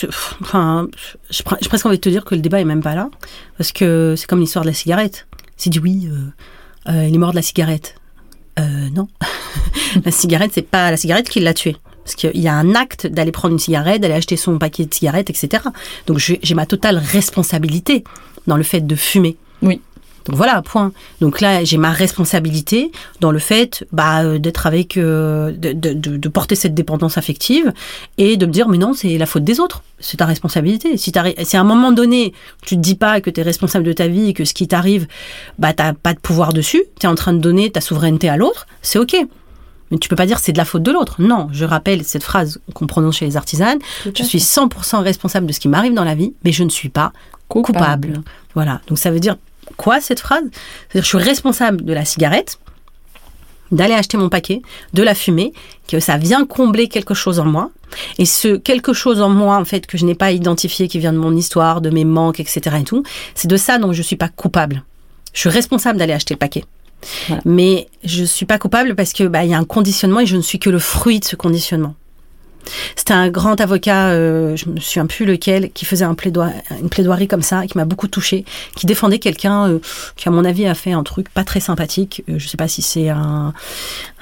enfin, 0.41 0.87
je- 1.29 1.43
presque 1.43 1.85
envie 1.85 1.97
de 1.97 2.01
te 2.01 2.09
dire 2.09 2.23
que 2.23 2.35
le 2.35 2.41
débat 2.41 2.61
est 2.61 2.65
même 2.65 2.81
pas 2.81 2.95
là, 2.95 3.09
parce 3.57 3.71
que 3.71 4.15
c'est 4.17 4.27
comme 4.27 4.39
l'histoire 4.39 4.63
de 4.63 4.69
la 4.69 4.73
cigarette. 4.73 5.27
C'est 5.57 5.69
dit 5.69 5.79
oui, 5.79 6.09
euh, 6.09 6.91
euh, 6.91 7.07
il 7.07 7.13
est 7.13 7.17
mort 7.17 7.31
de 7.31 7.35
la 7.35 7.41
cigarette. 7.41 7.95
Euh, 8.59 8.89
non, 8.93 9.07
la 10.05 10.11
cigarette, 10.11 10.51
c'est 10.53 10.61
pas 10.67 10.89
la 10.91 10.97
cigarette 10.97 11.29
qui 11.29 11.39
l'a 11.39 11.53
tué. 11.53 11.75
Parce 12.03 12.15
qu'il 12.15 12.41
y 12.41 12.47
a 12.47 12.53
un 12.55 12.73
acte 12.73 13.05
d'aller 13.07 13.31
prendre 13.31 13.53
une 13.53 13.59
cigarette, 13.59 14.01
d'aller 14.01 14.15
acheter 14.15 14.35
son 14.35 14.57
paquet 14.57 14.85
de 14.85 14.93
cigarettes, 14.93 15.29
etc. 15.29 15.63
Donc 16.07 16.17
j'ai 16.17 16.55
ma 16.55 16.65
totale 16.65 16.97
responsabilité 16.97 18.03
dans 18.47 18.57
le 18.57 18.63
fait 18.63 18.81
de 18.81 18.95
fumer. 18.95 19.37
Oui. 19.61 19.79
Donc 20.25 20.35
voilà, 20.35 20.61
point. 20.61 20.91
Donc 21.19 21.41
là, 21.41 21.63
j'ai 21.63 21.77
ma 21.77 21.91
responsabilité 21.91 22.91
dans 23.19 23.31
le 23.31 23.39
fait 23.39 23.85
bah, 23.91 24.23
euh, 24.23 24.37
d'être 24.39 24.67
avec, 24.67 24.97
euh, 24.97 25.51
de, 25.51 25.73
de- 25.73 25.93
de- 25.93 26.17
de 26.17 26.29
porter 26.29 26.55
cette 26.55 26.73
dépendance 26.73 27.17
affective 27.17 27.73
et 28.17 28.37
de 28.37 28.45
me 28.45 28.51
dire, 28.51 28.67
mais 28.69 28.77
non, 28.77 28.93
c'est 28.93 29.17
la 29.17 29.25
faute 29.25 29.43
des 29.43 29.59
autres. 29.59 29.83
C'est 29.99 30.17
ta 30.17 30.25
responsabilité. 30.25 30.97
Si, 30.97 31.11
à 31.17 31.59
un 31.59 31.63
moment 31.63 31.91
donné, 31.91 32.33
tu 32.65 32.75
te 32.75 32.79
dis 32.81 32.95
pas 32.95 33.21
que 33.21 33.29
tu 33.29 33.39
es 33.39 33.43
responsable 33.43 33.85
de 33.85 33.93
ta 33.93 34.07
vie 34.07 34.29
et 34.29 34.33
que 34.33 34.45
ce 34.45 34.53
qui 34.53 34.67
t'arrive, 34.67 35.07
bah, 35.59 35.73
t'as 35.73 35.93
pas 35.93 36.13
de 36.13 36.19
pouvoir 36.19 36.53
dessus, 36.53 36.83
tu 36.99 37.05
es 37.05 37.09
en 37.09 37.15
train 37.15 37.33
de 37.33 37.39
donner 37.39 37.71
ta 37.71 37.81
souveraineté 37.81 38.29
à 38.29 38.37
l'autre, 38.37 38.67
c'est 38.81 38.99
OK. 38.99 39.15
Mais 39.91 39.97
tu 39.97 40.07
peux 40.07 40.15
pas 40.15 40.25
dire 40.25 40.39
c'est 40.39 40.53
de 40.53 40.57
la 40.57 40.63
faute 40.65 40.83
de 40.83 40.91
l'autre. 40.91 41.15
Non, 41.19 41.49
je 41.51 41.65
rappelle 41.65 42.05
cette 42.05 42.23
phrase 42.23 42.61
qu'on 42.73 42.87
prononce 42.87 43.17
chez 43.17 43.25
les 43.25 43.35
artisanes. 43.35 43.79
Je 44.05 44.23
suis 44.23 44.39
100% 44.39 45.01
responsable 45.03 45.45
de 45.47 45.51
ce 45.51 45.59
qui 45.59 45.67
m'arrive 45.67 45.93
dans 45.93 46.05
la 46.05 46.15
vie, 46.15 46.33
mais 46.45 46.51
je 46.53 46.63
ne 46.63 46.69
suis 46.69 46.87
pas 46.89 47.11
coupable. 47.49 48.21
Voilà. 48.55 48.79
Donc 48.87 48.97
ça 48.99 49.11
veut 49.11 49.19
dire 49.19 49.35
quoi 49.71 50.01
cette 50.01 50.19
phrase 50.19 50.43
C'est-à-dire 50.89 51.03
je 51.03 51.17
suis 51.17 51.17
responsable 51.17 51.83
de 51.83 51.93
la 51.93 52.05
cigarette, 52.05 52.59
d'aller 53.71 53.93
acheter 53.93 54.17
mon 54.17 54.29
paquet, 54.29 54.61
de 54.93 55.03
la 55.03 55.15
fumer, 55.15 55.53
que 55.87 55.99
ça 55.99 56.17
vient 56.17 56.45
combler 56.45 56.87
quelque 56.87 57.13
chose 57.13 57.39
en 57.39 57.45
moi. 57.45 57.71
Et 58.17 58.25
ce 58.25 58.55
quelque 58.55 58.93
chose 58.93 59.21
en 59.21 59.29
moi, 59.29 59.57
en 59.57 59.65
fait, 59.65 59.85
que 59.85 59.97
je 59.97 60.05
n'ai 60.05 60.15
pas 60.15 60.31
identifié, 60.31 60.87
qui 60.87 60.99
vient 60.99 61.13
de 61.13 61.17
mon 61.17 61.35
histoire, 61.35 61.81
de 61.81 61.89
mes 61.89 62.05
manques, 62.05 62.39
etc. 62.39 62.61
et 62.79 62.83
tout, 62.83 63.03
c'est 63.35 63.49
de 63.49 63.57
ça 63.57 63.77
dont 63.77 63.93
je 63.93 64.01
suis 64.01 64.15
pas 64.15 64.29
coupable. 64.29 64.83
Je 65.33 65.39
suis 65.39 65.49
responsable 65.49 65.97
d'aller 65.99 66.13
acheter 66.13 66.33
le 66.33 66.39
paquet. 66.39 66.65
Voilà. 67.27 67.41
Mais 67.45 67.87
je 68.03 68.23
suis 68.23 68.45
pas 68.45 68.59
coupable 68.59 68.95
parce 68.95 69.13
que 69.13 69.23
bah, 69.23 69.43
il 69.43 69.51
y 69.51 69.53
a 69.53 69.57
un 69.57 69.65
conditionnement 69.65 70.19
et 70.19 70.25
je 70.25 70.37
ne 70.37 70.41
suis 70.41 70.59
que 70.59 70.69
le 70.69 70.79
fruit 70.79 71.19
de 71.19 71.25
ce 71.25 71.35
conditionnement. 71.35 71.95
C'était 72.95 73.13
un 73.13 73.29
grand 73.29 73.59
avocat, 73.59 74.09
euh, 74.09 74.55
je 74.55 74.69
me 74.69 74.79
souviens 74.79 75.05
plus 75.05 75.25
lequel, 75.25 75.71
qui 75.71 75.85
faisait 75.85 76.05
un 76.05 76.15
une 76.21 76.89
plaidoirie 76.89 77.27
comme 77.27 77.41
ça, 77.41 77.65
qui 77.65 77.77
m'a 77.77 77.85
beaucoup 77.85 78.07
touchée, 78.07 78.45
qui 78.75 78.85
défendait 78.85 79.19
quelqu'un 79.19 79.67
euh, 79.69 79.79
qui, 80.15 80.27
à 80.27 80.31
mon 80.31 80.45
avis, 80.45 80.65
a 80.67 80.75
fait 80.75 80.91
un 80.91 81.03
truc 81.03 81.29
pas 81.29 81.43
très 81.43 81.59
sympathique. 81.59 82.23
Euh, 82.29 82.37
je 82.37 82.47
sais 82.47 82.57
pas 82.57 82.67
si 82.67 82.81
c'est 82.81 83.09
un, 83.09 83.53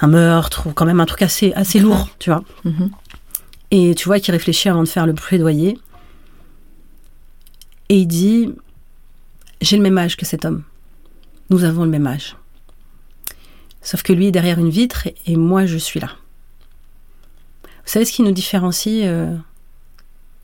un 0.01 0.07
meurtre 0.07 0.67
ou 0.67 0.71
quand 0.71 0.85
même 0.85 0.99
un 0.99 1.05
truc 1.05 1.21
assez, 1.21 1.53
assez 1.53 1.79
lourd, 1.79 2.09
tu 2.19 2.29
vois. 2.29 2.43
Mhm. 2.63 2.91
Et 3.71 3.95
tu 3.95 4.05
vois 4.05 4.19
qu'il 4.19 4.33
réfléchit 4.33 4.69
avant 4.69 4.83
de 4.83 4.87
faire 4.87 5.05
le 5.05 5.13
plaidoyer. 5.13 5.77
Et 7.89 7.97
il 7.97 8.07
dit 8.07 8.53
J'ai 9.61 9.77
le 9.77 9.83
même 9.83 9.97
âge 9.97 10.17
que 10.17 10.25
cet 10.25 10.45
homme. 10.45 10.63
Nous 11.49 11.63
avons 11.63 11.83
le 11.83 11.89
même 11.89 12.07
âge. 12.07 12.35
Sauf 13.81 14.03
que 14.03 14.13
lui 14.13 14.27
est 14.27 14.31
derrière 14.31 14.59
une 14.59 14.69
vitre 14.69 15.07
et 15.25 15.35
moi 15.35 15.65
je 15.65 15.77
suis 15.77 15.99
là. 15.99 16.09
Vous 17.89 17.93
savez 17.93 18.05
ce 18.05 18.11
qui 18.11 18.21
nous 18.21 18.31
différencie, 18.31 19.01
euh, 19.07 19.35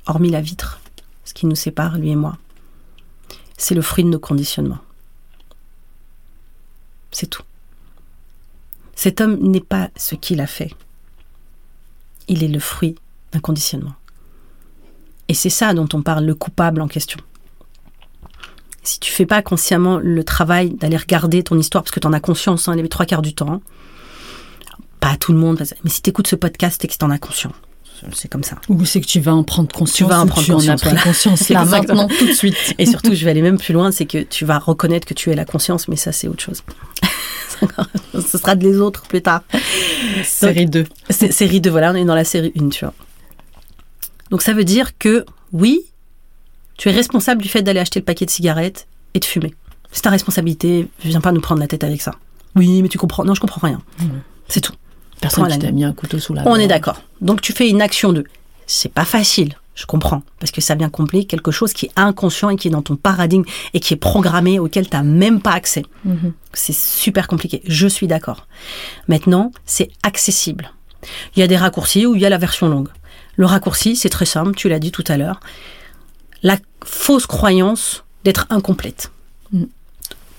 hormis 0.08 0.32
la 0.32 0.42
vitre, 0.42 0.82
ce 1.26 1.36
qui 1.36 1.46
nous 1.46 1.54
sépare, 1.54 2.00
lui 2.00 2.10
et 2.10 2.16
moi? 2.16 2.40
C'est 3.56 3.76
le 3.76 3.84
fruit 3.84 4.04
de 4.04 4.10
nos 4.10 4.18
conditionnements. 4.18 4.80
C'est 7.12 7.28
tout. 7.28 7.44
Cet 8.96 9.22
homme 9.22 9.38
n'est 9.38 9.62
pas 9.62 9.92
ce 9.96 10.16
qu'il 10.16 10.42
a 10.42 10.48
fait. 10.48 10.74
Il 12.28 12.44
est 12.44 12.48
le 12.48 12.60
fruit 12.60 12.96
d'un 13.32 13.42
conditionnement. 13.42 13.94
Et 15.28 15.36
c'est 15.36 15.52
ça 15.52 15.76
dont 15.76 15.88
on 15.94 16.02
parle, 16.02 16.26
le 16.26 16.34
coupable 16.34 16.82
en 16.82 16.88
question. 16.88 17.20
Si 18.82 19.00
tu 19.00 19.12
fais 19.12 19.28
pas 19.28 19.44
consciemment 19.44 20.00
le 20.00 20.24
travail 20.24 20.72
d'aller 20.72 20.98
regarder 20.98 21.44
ton 21.44 21.60
histoire, 21.60 21.84
parce 21.84 21.92
que 21.92 22.00
tu 22.00 22.08
en 22.08 22.14
as 22.14 22.20
conscience, 22.20 22.68
hein, 22.68 22.76
les 22.76 22.90
trois 22.90 23.06
quarts 23.06 23.22
du 23.22 23.36
temps. 23.36 23.62
Pas 25.10 25.18
tout 25.18 25.34
le 25.34 25.38
monde, 25.40 25.62
mais 25.84 25.90
si 25.90 26.02
tu 26.02 26.10
écoutes 26.10 26.28
ce 26.28 26.36
podcast, 26.36 26.80
c'est 26.82 26.88
que 26.88 26.98
tu 26.98 27.06
en 27.06 27.12
as 27.12 27.18
conscience. 27.20 27.54
C'est 28.14 28.28
comme 28.28 28.44
ça. 28.44 28.58
Ou 28.70 28.84
c'est 28.86 29.02
que 29.02 29.06
tu 29.06 29.20
vas 29.20 29.34
en 29.34 29.44
prendre 29.44 29.72
conscience. 29.74 29.98
Tu 29.98 30.04
vas 30.04 30.20
en 30.20 30.28
prendre 30.28 30.46
tu 30.46 30.52
en 30.52 30.58
as 30.58 30.60
conscience, 30.78 30.82
pris 30.82 31.04
conscience 31.04 31.50
là, 31.50 31.66
maintenant, 31.66 32.08
tout 32.08 32.26
de 32.28 32.34
suite. 32.34 32.76
Et 32.78 32.86
surtout, 32.86 33.14
je 33.14 33.24
vais 33.24 33.32
aller 33.32 33.42
même 33.42 33.58
plus 33.58 33.74
loin, 33.74 33.92
c'est 33.92 34.06
que 34.06 34.24
tu 34.24 34.46
vas 34.46 34.58
reconnaître 34.60 35.08
que 35.08 35.14
tu 35.14 35.32
es 35.32 35.36
la 35.36 35.46
conscience, 35.46 35.88
mais 35.88 35.96
ça, 35.96 36.12
c'est 36.12 36.28
autre 36.28 36.44
chose. 36.44 36.64
Ce 38.14 38.38
sera 38.38 38.56
de 38.56 38.64
les 38.68 38.80
autres 38.80 39.04
plus 39.04 39.22
tard. 39.22 39.42
Série 40.24 40.66
2. 40.66 40.86
C'est- 41.10 41.32
Série 41.32 41.62
2, 41.62 41.70
voilà, 41.70 41.92
on 41.92 41.96
est 41.96 42.04
dans 42.06 42.16
la 42.16 42.26
série 42.26 42.52
1, 42.60 42.70
tu 42.70 42.84
vois. 42.86 42.94
Donc 44.32 44.42
ça 44.42 44.54
veut 44.54 44.66
dire 44.66 44.98
que, 44.98 45.26
oui, 45.54 45.82
tu 46.78 46.90
es 46.90 46.92
responsable 46.92 47.42
du 47.42 47.48
fait 47.50 47.62
d'aller 47.62 47.80
acheter 47.80 48.00
le 48.00 48.06
paquet 48.06 48.26
de 48.26 48.32
cigarettes 48.32 48.88
et 49.14 49.20
de 49.20 49.26
fumer. 49.26 49.54
C'est 49.92 50.02
ta 50.02 50.10
responsabilité, 50.10 50.88
viens 51.04 51.22
pas 51.22 51.32
nous 51.32 51.42
prendre 51.42 51.62
la 51.62 51.68
tête 51.68 51.84
avec 51.84 52.02
ça. 52.02 52.12
Oui, 52.56 52.82
mais 52.82 52.90
tu 52.90 52.98
comprends. 52.98 53.24
Non, 53.24 53.34
je 53.36 53.40
comprends 53.42 53.66
rien. 53.66 53.82
C'est 54.50 54.62
tout. 54.62 54.74
Personne 55.22 55.48
qui 55.48 55.60
t'a 55.60 55.72
mis 55.72 55.84
un 55.84 55.94
couteau 55.94 56.20
sous 56.20 56.34
la 56.34 56.44
On 56.46 56.56
est 56.56 56.68
d'accord. 56.68 57.02
Donc 57.22 57.42
tu 57.42 57.54
fais 57.54 57.70
une 57.70 57.82
action 57.82 58.14
de. 58.14 58.24
C'est 58.68 58.92
pas 58.92 59.06
facile, 59.06 59.54
je 59.76 59.86
comprends, 59.86 60.24
parce 60.40 60.52
que 60.52 60.62
ça 60.62 60.76
vient 60.76 60.90
combler 60.90 61.26
quelque 61.26 61.52
chose 61.52 61.74
qui 61.74 61.86
est 61.88 61.92
inconscient 61.96 62.50
et 62.50 62.56
qui 62.56 62.70
est 62.70 62.72
dans 62.72 62.82
ton 62.82 62.96
paradigme 62.96 63.44
et 63.74 63.80
qui 63.80 63.94
est 63.94 63.98
programmé 63.98 64.58
auquel 64.58 64.90
tu 64.90 64.96
n'as 64.96 65.04
même 65.04 65.42
pas 65.42 65.52
accès. 65.52 65.84
Mhm. 66.04 66.34
C'est 66.54 66.76
super 66.76 67.28
compliqué, 67.28 67.62
je 67.68 67.88
suis 67.88 68.08
d'accord. 68.08 68.48
Maintenant, 69.08 69.52
c'est 69.66 69.90
accessible. 70.04 70.72
Il 71.36 71.40
y 71.40 71.44
a 71.44 71.48
des 71.48 71.58
raccourcis 71.58 72.06
ou 72.06 72.16
il 72.16 72.22
y 72.22 72.26
a 72.26 72.30
la 72.30 72.38
version 72.38 72.68
longue. 72.68 72.90
Le 73.36 73.46
raccourci, 73.46 73.96
c'est 73.96 74.10
très 74.10 74.26
simple, 74.26 74.56
tu 74.56 74.70
l'as 74.70 74.80
dit 74.80 74.92
tout 74.92 75.04
à 75.08 75.18
l'heure. 75.18 75.40
La 76.42 76.58
fausse 76.84 77.28
croyance 77.28 78.04
d'être 78.24 78.48
incomplète. 78.50 79.12
Mm. 79.52 79.66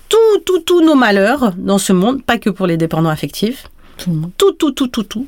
Tout, 0.09 0.39
tout, 0.45 0.59
tous 0.59 0.81
nos 0.81 0.95
malheurs 0.95 1.53
dans 1.57 1.77
ce 1.77 1.93
monde, 1.93 2.23
pas 2.23 2.37
que 2.37 2.49
pour 2.49 2.65
les 2.65 2.77
dépendants 2.77 3.09
affectifs, 3.09 3.69
Tout 3.97 4.11
le 4.11 4.15
monde. 4.17 4.31
tout, 4.37 4.51
tout, 4.53 4.71
tout, 4.71 4.87
tout, 4.87 5.03
tout, 5.03 5.27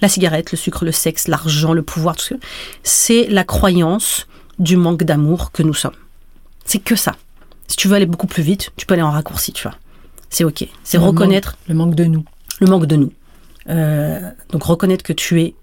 la 0.00 0.08
cigarette, 0.08 0.50
le 0.52 0.56
sucre, 0.58 0.84
le 0.84 0.92
sexe, 0.92 1.28
l'argent, 1.28 1.72
le 1.72 1.82
pouvoir, 1.82 2.16
tout 2.16 2.24
ça, 2.24 2.34
c'est 2.82 3.26
la 3.28 3.44
croyance 3.44 4.26
du 4.58 4.76
manque 4.76 5.02
d'amour 5.04 5.52
que 5.52 5.62
nous 5.62 5.74
sommes. 5.74 5.94
C'est 6.64 6.78
que 6.78 6.96
ça. 6.96 7.16
Si 7.68 7.76
tu 7.76 7.88
veux 7.88 7.94
aller 7.94 8.06
beaucoup 8.06 8.26
plus 8.26 8.42
vite, 8.42 8.70
tu 8.76 8.84
peux 8.86 8.94
aller 8.94 9.02
en 9.02 9.10
raccourci, 9.10 9.52
tu 9.52 9.62
vois. 9.62 9.76
C'est 10.28 10.44
ok. 10.44 10.66
C'est 10.84 10.98
Le 10.98 11.04
reconnaître 11.04 11.56
manque- 11.60 11.68
Le 11.68 11.74
manque 11.74 11.94
de 11.94 12.04
nous. 12.04 12.24
le 12.60 12.66
manque 12.66 12.86
de 12.86 12.96
nous. 12.96 13.12
Euh, 13.68 14.20
donc 14.50 14.64
reconnaître 14.64 15.04
que 15.04 15.12
tu 15.12 15.40
es 15.40 15.54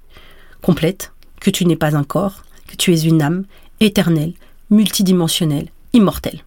complète, 0.62 1.12
que 1.42 1.50
tu 1.50 1.66
n'es 1.66 1.76
pas 1.76 1.96
un 1.98 2.04
corps, 2.04 2.44
que 2.68 2.76
tu 2.76 2.94
es 2.94 3.00
une 3.02 3.22
âme 3.22 3.46
éternelle, 3.80 4.34
multidimensionnelle, 4.70 5.68
immortelle. 5.94 6.44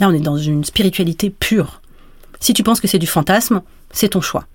Là, 0.00 0.08
on 0.08 0.12
est 0.12 0.20
dans 0.20 0.36
une 0.36 0.64
spiritualité 0.64 1.30
pure. 1.30 1.80
Si 2.40 2.52
tu 2.54 2.62
penses 2.62 2.80
que 2.80 2.86
c'est 2.88 2.98
du 2.98 3.06
fantasme, 3.06 3.62
c'est 3.90 4.10
ton 4.10 4.20
choix. 4.20 4.46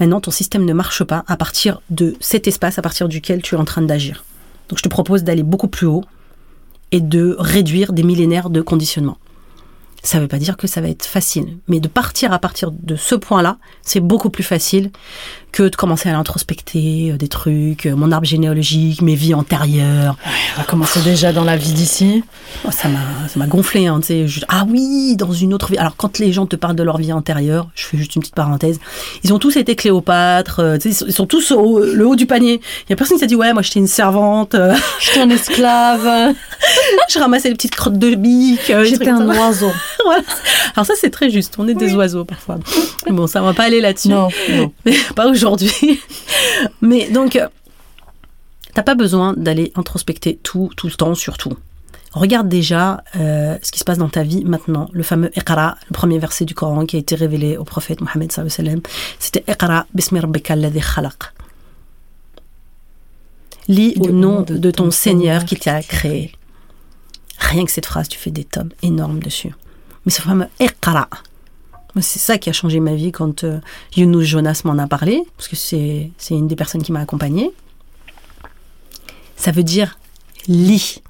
Maintenant, 0.00 0.20
ton 0.20 0.30
système 0.30 0.64
ne 0.64 0.72
marche 0.72 1.04
pas 1.04 1.24
à 1.26 1.36
partir 1.36 1.80
de 1.90 2.16
cet 2.20 2.48
espace 2.48 2.78
à 2.78 2.82
partir 2.82 3.08
duquel 3.08 3.42
tu 3.42 3.54
es 3.54 3.58
en 3.58 3.64
train 3.64 3.82
d'agir. 3.82 4.24
Donc, 4.68 4.78
je 4.78 4.82
te 4.82 4.88
propose 4.88 5.24
d'aller 5.24 5.42
beaucoup 5.42 5.68
plus 5.68 5.86
haut 5.86 6.04
et 6.90 7.00
de 7.00 7.36
réduire 7.38 7.92
des 7.92 8.02
millénaires 8.02 8.50
de 8.50 8.60
conditionnement. 8.60 9.18
Ça 10.02 10.18
ne 10.18 10.22
veut 10.22 10.28
pas 10.28 10.38
dire 10.38 10.56
que 10.56 10.66
ça 10.66 10.80
va 10.80 10.88
être 10.88 11.06
facile, 11.06 11.56
mais 11.66 11.80
de 11.80 11.88
partir 11.88 12.32
à 12.32 12.38
partir 12.38 12.70
de 12.70 12.94
ce 12.94 13.14
point-là, 13.14 13.56
c'est 13.82 14.00
beaucoup 14.00 14.30
plus 14.30 14.42
facile 14.42 14.90
que 15.54 15.62
de 15.68 15.76
commencer 15.76 16.08
à 16.08 16.12
l'introspecter 16.12 17.12
euh, 17.12 17.16
des 17.16 17.28
trucs, 17.28 17.86
euh, 17.86 17.94
mon 17.94 18.10
arbre 18.10 18.26
généalogique, 18.26 19.00
mes 19.02 19.14
vies 19.14 19.34
antérieures. 19.34 20.16
On 20.56 20.60
va 20.60 20.64
commencer 20.66 20.98
déjà 21.02 21.32
dans 21.32 21.44
la 21.44 21.56
vie 21.56 21.70
d'ici. 21.72 22.24
Oh, 22.66 22.70
ça 22.72 22.88
m'a, 22.88 23.28
ça 23.28 23.38
m'a 23.38 23.46
gonflé, 23.46 23.86
hein, 23.86 24.00
tu 24.00 24.06
sais, 24.08 24.26
juste, 24.26 24.46
ah 24.48 24.64
oui, 24.68 25.14
dans 25.16 25.30
une 25.32 25.54
autre 25.54 25.70
vie. 25.70 25.78
Alors 25.78 25.94
quand 25.96 26.18
les 26.18 26.32
gens 26.32 26.46
te 26.46 26.56
parlent 26.56 26.74
de 26.74 26.82
leur 26.82 26.98
vie 26.98 27.12
antérieure, 27.12 27.68
je 27.76 27.84
fais 27.84 27.96
juste 27.96 28.16
une 28.16 28.22
petite 28.22 28.34
parenthèse, 28.34 28.80
ils 29.22 29.32
ont 29.32 29.38
tous 29.38 29.56
été 29.56 29.76
Cléopâtre, 29.76 30.58
euh, 30.58 30.76
ils 30.84 30.92
sont- 30.94 31.06
ils 31.06 31.12
sont 31.12 31.26
tous 31.26 31.52
au 31.52 31.78
le 31.84 32.04
haut 32.04 32.16
du 32.16 32.26
panier. 32.26 32.60
Il 32.86 32.90
y 32.90 32.92
a 32.92 32.96
personne 32.96 33.16
qui 33.16 33.20
s'est 33.20 33.28
dit 33.28 33.36
ouais, 33.36 33.52
moi 33.52 33.62
j'étais 33.62 33.78
une 33.78 33.86
servante, 33.86 34.56
J'étais 35.00 35.20
un 35.20 35.30
esclave. 35.30 36.34
je 37.10 37.18
ramassais 37.20 37.48
les 37.50 37.54
petites 37.54 37.76
crottes 37.76 37.98
de 37.98 38.16
bique. 38.16 38.72
J'étais 38.82 39.08
un 39.10 39.18
ça. 39.32 39.40
oiseau. 39.40 39.70
Voilà. 40.04 40.22
Alors 40.76 40.84
ça 40.84 40.92
c'est 41.00 41.08
très 41.08 41.30
juste, 41.30 41.54
on 41.58 41.66
est 41.68 41.72
des 41.74 41.94
oiseaux 41.94 42.24
parfois. 42.26 42.58
Bon, 43.08 43.26
ça 43.26 43.40
on 43.42 43.46
va 43.46 43.54
pas 43.54 43.62
aller 43.64 43.80
là-dessus. 43.80 44.08
Non, 44.08 44.28
non. 44.50 44.72
Mais 44.84 44.92
pas 45.14 45.26
aujourd'hui. 45.28 45.43
Mais 46.80 47.10
donc, 47.10 47.36
euh, 47.36 47.48
t'as 48.72 48.82
pas 48.82 48.94
besoin 48.94 49.34
d'aller 49.36 49.72
introspecter 49.74 50.38
tout, 50.42 50.70
tout 50.76 50.86
le 50.86 50.94
temps, 50.94 51.14
sur 51.14 51.38
tout. 51.38 51.54
Regarde 52.12 52.48
déjà 52.48 53.02
euh, 53.16 53.58
ce 53.60 53.72
qui 53.72 53.80
se 53.80 53.84
passe 53.84 53.98
dans 53.98 54.08
ta 54.08 54.22
vie 54.22 54.44
maintenant. 54.44 54.88
Le 54.92 55.02
fameux 55.02 55.36
Iqra, 55.36 55.76
le 55.88 55.94
premier 55.94 56.18
verset 56.20 56.44
du 56.44 56.54
Coran 56.54 56.86
qui 56.86 56.94
a 56.94 57.00
été 57.00 57.16
révélé 57.16 57.56
au 57.56 57.64
prophète 57.64 58.00
Mohammed 58.00 58.32
c'était 59.18 59.44
Iqra 59.48 59.86
bismi 59.94 60.20
rabbika 60.20 60.54
khalaq. 60.54 61.14
Lis 63.66 63.94
au 63.98 64.10
nom 64.10 64.42
de 64.42 64.70
ton 64.70 64.92
Seigneur 64.92 65.44
qui 65.44 65.56
t'a 65.56 65.82
créé. 65.82 66.32
Rien 67.38 67.64
que 67.64 67.72
cette 67.72 67.86
phrase, 67.86 68.08
tu 68.08 68.18
fais 68.18 68.30
des 68.30 68.44
tomes 68.44 68.70
énormes 68.82 69.18
dessus. 69.18 69.52
Mais 70.06 70.12
ce 70.12 70.22
fameux 70.22 70.46
Iqra, 70.60 71.08
c'est 72.00 72.18
ça 72.18 72.38
qui 72.38 72.50
a 72.50 72.52
changé 72.52 72.80
ma 72.80 72.94
vie 72.94 73.12
quand 73.12 73.44
euh, 73.44 73.60
Younous 73.96 74.22
Jonas 74.22 74.62
m'en 74.64 74.78
a 74.78 74.86
parlé, 74.86 75.22
parce 75.36 75.48
que 75.48 75.56
c'est 75.56 76.10
une 76.30 76.48
des 76.48 76.56
personnes 76.56 76.82
qui 76.82 76.92
m'a 76.92 77.00
accompagnée. 77.00 77.52
Ça 79.36 79.52
veut 79.52 79.62
dire 79.62 79.98
lis. 80.48 81.02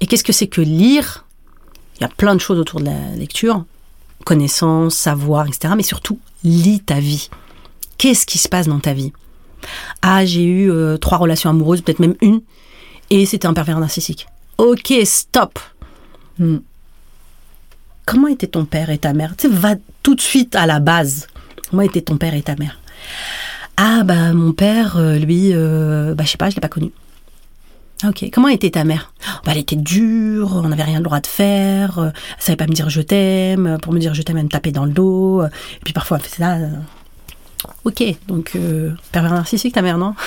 Et 0.00 0.06
qu'est-ce 0.06 0.24
que 0.24 0.32
c'est 0.32 0.46
que 0.46 0.60
lire? 0.60 1.24
Il 1.96 2.02
y 2.02 2.04
a 2.04 2.08
plein 2.08 2.34
de 2.34 2.40
choses 2.40 2.58
autour 2.58 2.80
de 2.80 2.86
la 2.86 3.14
lecture, 3.16 3.64
connaissance, 4.24 4.94
savoir, 4.94 5.46
etc. 5.46 5.74
Mais 5.76 5.82
surtout, 5.82 6.18
lis 6.42 6.80
ta 6.80 6.98
vie. 6.98 7.28
Qu'est-ce 7.98 8.26
qui 8.26 8.38
se 8.38 8.48
passe 8.48 8.66
dans 8.66 8.80
ta 8.80 8.94
vie? 8.94 9.12
Ah, 10.00 10.24
j'ai 10.24 10.44
eu 10.44 10.70
euh, 10.70 10.96
trois 10.96 11.18
relations 11.18 11.50
amoureuses, 11.50 11.82
peut-être 11.82 12.00
même 12.00 12.16
une, 12.20 12.40
et 13.10 13.26
c'était 13.26 13.46
un 13.46 13.54
pervers 13.54 13.78
narcissique. 13.78 14.26
Ok, 14.58 14.92
stop. 15.04 15.58
Hmm. 16.38 16.58
Comment 18.06 18.28
étaient 18.28 18.46
ton 18.48 18.64
père 18.64 18.90
et 18.90 18.98
ta 18.98 19.12
mère? 19.12 19.34
Tu 19.36 19.48
sais, 19.48 19.54
va 19.54 19.74
tout 20.02 20.14
de 20.14 20.20
suite 20.20 20.54
à 20.56 20.66
la 20.66 20.80
base. 20.80 21.26
Comment 21.70 21.82
étaient 21.82 22.00
ton 22.02 22.16
père 22.16 22.34
et 22.34 22.42
ta 22.42 22.56
mère? 22.56 22.78
Ah, 23.76 24.02
bah, 24.04 24.32
mon 24.32 24.52
père, 24.52 24.96
euh, 24.96 25.16
lui, 25.18 25.50
euh, 25.52 26.14
bah, 26.14 26.24
je 26.24 26.30
sais 26.30 26.36
pas, 26.36 26.50
je 26.50 26.56
l'ai 26.56 26.60
pas 26.60 26.68
connu. 26.68 26.90
Ok. 28.06 28.28
Comment 28.32 28.48
était 28.48 28.70
ta 28.70 28.82
mère? 28.84 29.12
Bah, 29.44 29.52
Elle 29.52 29.58
était 29.58 29.76
dure, 29.76 30.56
on 30.56 30.68
n'avait 30.68 30.82
rien 30.82 30.98
le 30.98 31.04
droit 31.04 31.20
de 31.20 31.26
faire, 31.26 31.98
euh, 32.00 32.10
elle 32.36 32.42
savait 32.42 32.56
pas 32.56 32.66
me 32.66 32.72
dire 32.72 32.90
je 32.90 33.00
t'aime, 33.00 33.78
pour 33.80 33.92
me 33.92 34.00
dire 34.00 34.12
je 34.12 34.22
t'aime, 34.22 34.38
elle 34.38 34.44
me 34.44 34.48
tapait 34.48 34.72
dans 34.72 34.84
le 34.84 34.90
dos, 34.90 35.40
euh, 35.42 35.46
et 35.46 35.80
puis 35.84 35.92
parfois 35.92 36.18
elle 36.18 36.24
faisait 36.24 36.42
ça. 36.42 36.54
euh. 36.54 36.68
Ok, 37.84 38.02
donc 38.26 38.52
euh, 38.56 38.90
pervers 39.12 39.32
narcissique 39.32 39.74
ta 39.74 39.82
mère, 39.82 39.98
non? 39.98 40.14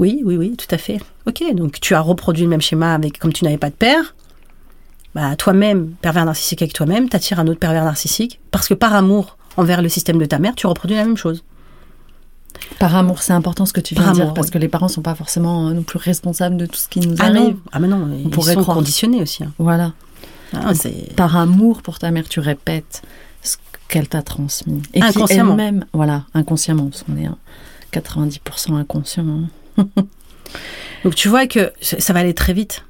Oui, 0.00 0.22
oui, 0.24 0.36
oui, 0.36 0.56
tout 0.56 0.66
à 0.72 0.78
fait. 0.78 0.98
Ok, 1.26 1.44
donc 1.54 1.78
tu 1.80 1.94
as 1.94 2.00
reproduit 2.00 2.42
le 2.42 2.48
même 2.50 2.60
schéma 2.60 2.94
avec 2.94 3.18
comme 3.20 3.32
tu 3.32 3.44
n'avais 3.44 3.58
pas 3.58 3.70
de 3.70 3.76
père. 3.76 4.16
Bah, 5.14 5.36
toi-même, 5.36 5.90
pervers 6.02 6.24
narcissique 6.24 6.62
avec 6.62 6.72
toi-même, 6.72 7.08
t'attires 7.08 7.38
un 7.40 7.46
autre 7.46 7.60
pervers 7.60 7.84
narcissique, 7.84 8.40
parce 8.50 8.66
que 8.68 8.74
par 8.74 8.94
amour 8.94 9.36
envers 9.56 9.80
le 9.82 9.88
système 9.88 10.18
de 10.18 10.24
ta 10.24 10.38
mère, 10.40 10.54
tu 10.56 10.66
reproduis 10.66 10.96
la 10.96 11.04
même 11.04 11.16
chose. 11.16 11.44
Par 12.78 12.94
amour, 12.96 13.22
c'est 13.22 13.32
important 13.32 13.66
ce 13.66 13.72
que 13.72 13.80
tu 13.80 13.94
viens 13.94 14.04
Par 14.04 14.12
de 14.12 14.16
dire, 14.16 14.24
amour, 14.24 14.34
parce 14.34 14.48
oui. 14.48 14.52
que 14.54 14.58
les 14.58 14.68
parents 14.68 14.88
sont 14.88 15.02
pas 15.02 15.14
forcément 15.14 15.68
euh, 15.68 15.72
non 15.72 15.82
plus 15.82 15.98
responsables 15.98 16.56
de 16.56 16.66
tout 16.66 16.76
ce 16.78 16.88
qui 16.88 17.00
nous 17.00 17.14
Ah 17.20 17.26
arrive. 17.26 17.36
non, 17.40 17.56
ah 17.72 17.78
mais 17.80 17.88
non, 17.88 18.08
ils 18.24 18.30
pourrait 18.30 18.54
sont 18.54 18.62
croire. 18.62 18.76
conditionnés 18.78 19.22
aussi. 19.22 19.44
hein. 19.44 19.52
Voilà. 19.58 19.92
Ah, 20.52 20.72
Par 21.16 21.36
amour 21.36 21.82
pour 21.82 21.98
ta 21.98 22.10
mère, 22.10 22.28
tu 22.28 22.40
répètes 22.40 23.02
ce 23.42 23.56
qu'elle 23.88 24.08
t'a 24.08 24.22
transmis. 24.22 24.82
Et 24.94 25.00
qui 25.00 25.06
Inconsciemment. 25.06 25.52
elle-même, 25.52 25.84
voilà, 25.92 26.24
inconsciemment, 26.34 26.86
parce 26.88 27.02
qu'on 27.02 27.16
est 27.16 27.26
à 27.26 27.36
90% 27.92 28.76
inconscient. 28.76 29.24
hein. 29.78 29.86
Donc 31.04 31.14
tu 31.16 31.28
vois 31.28 31.46
que 31.46 31.72
ça 31.82 32.12
va 32.12 32.20
aller 32.20 32.34
très 32.34 32.52
vite. 32.52 32.84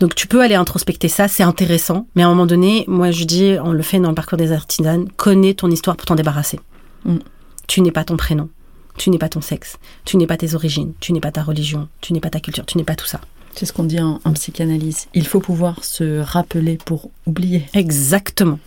Donc 0.00 0.14
tu 0.14 0.26
peux 0.26 0.42
aller 0.42 0.54
introspecter 0.54 1.08
ça, 1.08 1.28
c'est 1.28 1.42
intéressant, 1.42 2.06
mais 2.14 2.22
à 2.22 2.26
un 2.26 2.30
moment 2.30 2.46
donné, 2.46 2.84
moi 2.88 3.10
je 3.10 3.24
dis, 3.24 3.56
on 3.62 3.72
le 3.72 3.82
fait 3.82 3.98
dans 3.98 4.08
le 4.10 4.14
parcours 4.14 4.38
des 4.38 4.52
artisanes, 4.52 5.08
connais 5.16 5.54
ton 5.54 5.70
histoire 5.70 5.96
pour 5.96 6.06
t'en 6.06 6.14
débarrasser. 6.14 6.60
Mm. 7.04 7.18
Tu 7.68 7.80
n'es 7.80 7.92
pas 7.92 8.04
ton 8.04 8.16
prénom, 8.16 8.48
tu 8.98 9.10
n'es 9.10 9.18
pas 9.18 9.28
ton 9.28 9.40
sexe, 9.40 9.78
tu 10.04 10.16
n'es 10.16 10.26
pas 10.26 10.36
tes 10.36 10.54
origines, 10.54 10.92
tu 11.00 11.12
n'es 11.12 11.20
pas 11.20 11.32
ta 11.32 11.42
religion, 11.42 11.88
tu 12.00 12.12
n'es 12.12 12.20
pas 12.20 12.30
ta 12.30 12.40
culture, 12.40 12.66
tu 12.66 12.76
n'es 12.76 12.84
pas 12.84 12.96
tout 12.96 13.06
ça. 13.06 13.20
C'est 13.54 13.66
ce 13.66 13.72
qu'on 13.72 13.84
dit 13.84 14.00
en, 14.00 14.20
en 14.24 14.32
psychanalyse. 14.32 15.08
Il 15.14 15.26
faut 15.26 15.40
pouvoir 15.40 15.84
se 15.84 16.20
rappeler 16.20 16.78
pour 16.84 17.10
oublier. 17.26 17.66
Exactement. 17.74 18.58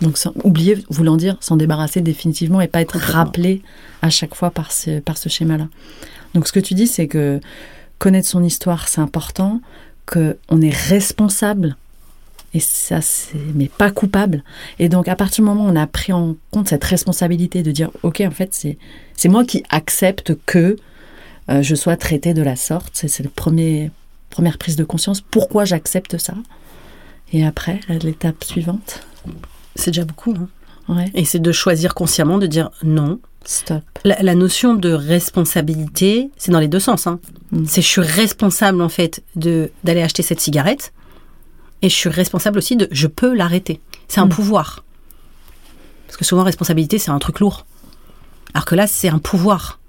Donc 0.00 0.18
sans- 0.18 0.32
oublier 0.42 0.82
voulant 0.88 1.16
dire 1.16 1.36
s'en 1.40 1.56
débarrasser 1.56 2.00
définitivement 2.00 2.60
et 2.60 2.66
pas 2.66 2.80
être 2.80 2.98
rappelé 2.98 3.62
à 4.00 4.10
chaque 4.10 4.34
fois 4.34 4.50
par 4.50 4.72
ce, 4.72 5.00
par 5.00 5.16
ce 5.16 5.28
schéma-là. 5.28 5.68
Donc 6.34 6.48
ce 6.48 6.52
que 6.52 6.60
tu 6.60 6.74
dis, 6.74 6.86
c'est 6.86 7.06
que 7.06 7.40
connaître 7.98 8.26
son 8.26 8.42
histoire, 8.42 8.88
c'est 8.88 9.00
important, 9.00 9.60
qu'on 10.06 10.60
est 10.60 10.74
responsable, 10.74 11.76
et 12.54 12.60
ça 12.60 13.00
c'est 13.00 13.38
mais 13.54 13.68
pas 13.68 13.90
coupable. 13.90 14.42
Et 14.78 14.88
donc 14.88 15.08
à 15.08 15.16
partir 15.16 15.42
du 15.44 15.48
moment 15.50 15.64
où 15.66 15.68
on 15.68 15.76
a 15.76 15.86
pris 15.86 16.12
en 16.12 16.36
compte 16.50 16.68
cette 16.68 16.84
responsabilité 16.84 17.62
de 17.62 17.70
dire 17.70 17.90
ok 18.02 18.22
en 18.26 18.30
fait 18.30 18.52
c'est 18.52 18.78
c'est 19.16 19.28
moi 19.28 19.44
qui 19.44 19.62
accepte 19.70 20.34
que 20.46 20.76
euh, 21.50 21.62
je 21.62 21.74
sois 21.74 21.96
traitée 21.96 22.34
de 22.34 22.42
la 22.42 22.56
sorte, 22.56 22.90
c'est 23.06 23.22
le 23.22 23.28
premier 23.30 23.90
première 24.30 24.58
prise 24.58 24.76
de 24.76 24.84
conscience. 24.84 25.20
Pourquoi 25.20 25.64
j'accepte 25.64 26.18
ça? 26.18 26.34
Et 27.32 27.44
après 27.46 27.80
l'étape 27.88 28.44
suivante, 28.44 29.06
C'est 29.74 29.90
déjà 29.90 30.04
beaucoup. 30.04 30.34
hein. 30.36 30.48
ouais. 30.94 31.10
Et 31.14 31.24
c'est 31.24 31.38
de 31.38 31.52
choisir 31.52 31.94
consciemment 31.94 32.38
de 32.38 32.46
dire 32.46 32.70
non. 32.82 33.18
Stop. 33.44 33.82
La, 34.04 34.22
la 34.22 34.34
notion 34.34 34.74
de 34.74 34.92
responsabilité, 34.92 36.30
c'est 36.36 36.52
dans 36.52 36.60
les 36.60 36.68
deux 36.68 36.80
sens. 36.80 37.06
hein. 37.06 37.18
Mm. 37.50 37.64
C'est 37.66 37.82
je 37.82 37.86
suis 37.88 38.00
responsable 38.00 38.80
en 38.82 38.88
fait 38.88 39.22
de 39.36 39.70
d'aller 39.84 40.02
acheter 40.02 40.22
cette 40.22 40.40
cigarette 40.40 40.92
et 41.82 41.88
je 41.88 41.94
suis 41.94 42.08
responsable 42.08 42.58
aussi 42.58 42.76
de 42.76 42.88
je 42.92 43.06
peux 43.08 43.34
l'arrêter. 43.34 43.80
C'est 44.08 44.20
un 44.20 44.26
Mm. 44.26 44.30
pouvoir. 44.30 44.84
Parce 46.06 46.16
que 46.16 46.24
souvent 46.24 46.44
responsabilité 46.44 46.98
c'est 46.98 47.10
un 47.10 47.18
truc 47.18 47.40
lourd. 47.40 47.66
Alors 48.54 48.64
que 48.64 48.74
là 48.74 48.86
c'est 48.86 49.08
un 49.08 49.18
pouvoir. 49.18 49.80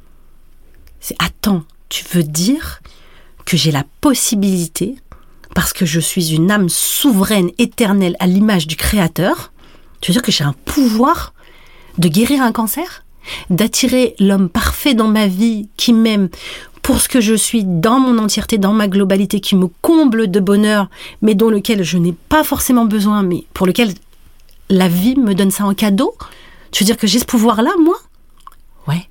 C'est 1.00 1.16
attends, 1.20 1.64
tu 1.90 2.06
veux 2.14 2.24
dire 2.24 2.82
que 3.46 3.58
j'ai 3.58 3.72
la 3.72 3.84
possibilité 4.02 4.96
parce 5.54 5.74
que 5.74 5.86
je 5.86 6.00
suis 6.00 6.34
une 6.34 6.50
âme 6.50 6.70
souveraine, 6.70 7.52
éternelle 7.60 8.16
à 8.20 8.26
l'image 8.26 8.66
du 8.68 8.76
créateur. 8.78 9.52
Tu 10.02 10.12
veux 10.12 10.14
dire 10.14 10.22
que 10.24 10.32
j'ai 10.32 10.44
un 10.46 10.56
pouvoir 10.66 11.34
de 11.98 12.08
guérir 12.08 12.42
un 12.42 12.52
cancer? 12.52 13.03
D'attirer 13.50 14.16
l'homme 14.20 14.50
parfait 14.50 14.94
dans 14.94 15.08
ma 15.08 15.28
vie 15.28 15.68
qui 15.78 15.94
m'aime 15.94 16.30
pour 16.82 17.00
ce 17.00 17.08
que 17.08 17.22
je 17.22 17.34
suis 17.34 17.64
dans 17.64 18.00
mon 18.00 18.18
entièreté, 18.18 18.58
dans 18.58 18.74
ma 18.74 18.88
globalité, 18.90 19.40
qui 19.40 19.56
me 19.56 19.68
comble 19.82 20.30
de 20.30 20.40
bonheur, 20.42 20.90
mais 21.22 21.34
dont 21.34 21.50
lequel 21.50 21.84
je 21.84 21.98
n'ai 21.98 22.14
pas 22.14 22.44
forcément 22.44 22.84
besoin, 22.86 23.24
mais 23.24 23.46
pour 23.54 23.66
lequel 23.66 23.94
la 24.70 24.90
vie 24.90 25.16
me 25.16 25.34
donne 25.34 25.52
ça 25.52 25.66
en 25.66 25.74
cadeau. 25.74 26.14
Tu 26.72 26.84
veux 26.84 26.86
dire 26.86 26.98
que 26.98 27.08
j'ai 27.08 27.20
ce 27.20 27.26
pouvoir-là, 27.26 27.72
moi? 27.82 27.96
Ouais, 28.88 29.08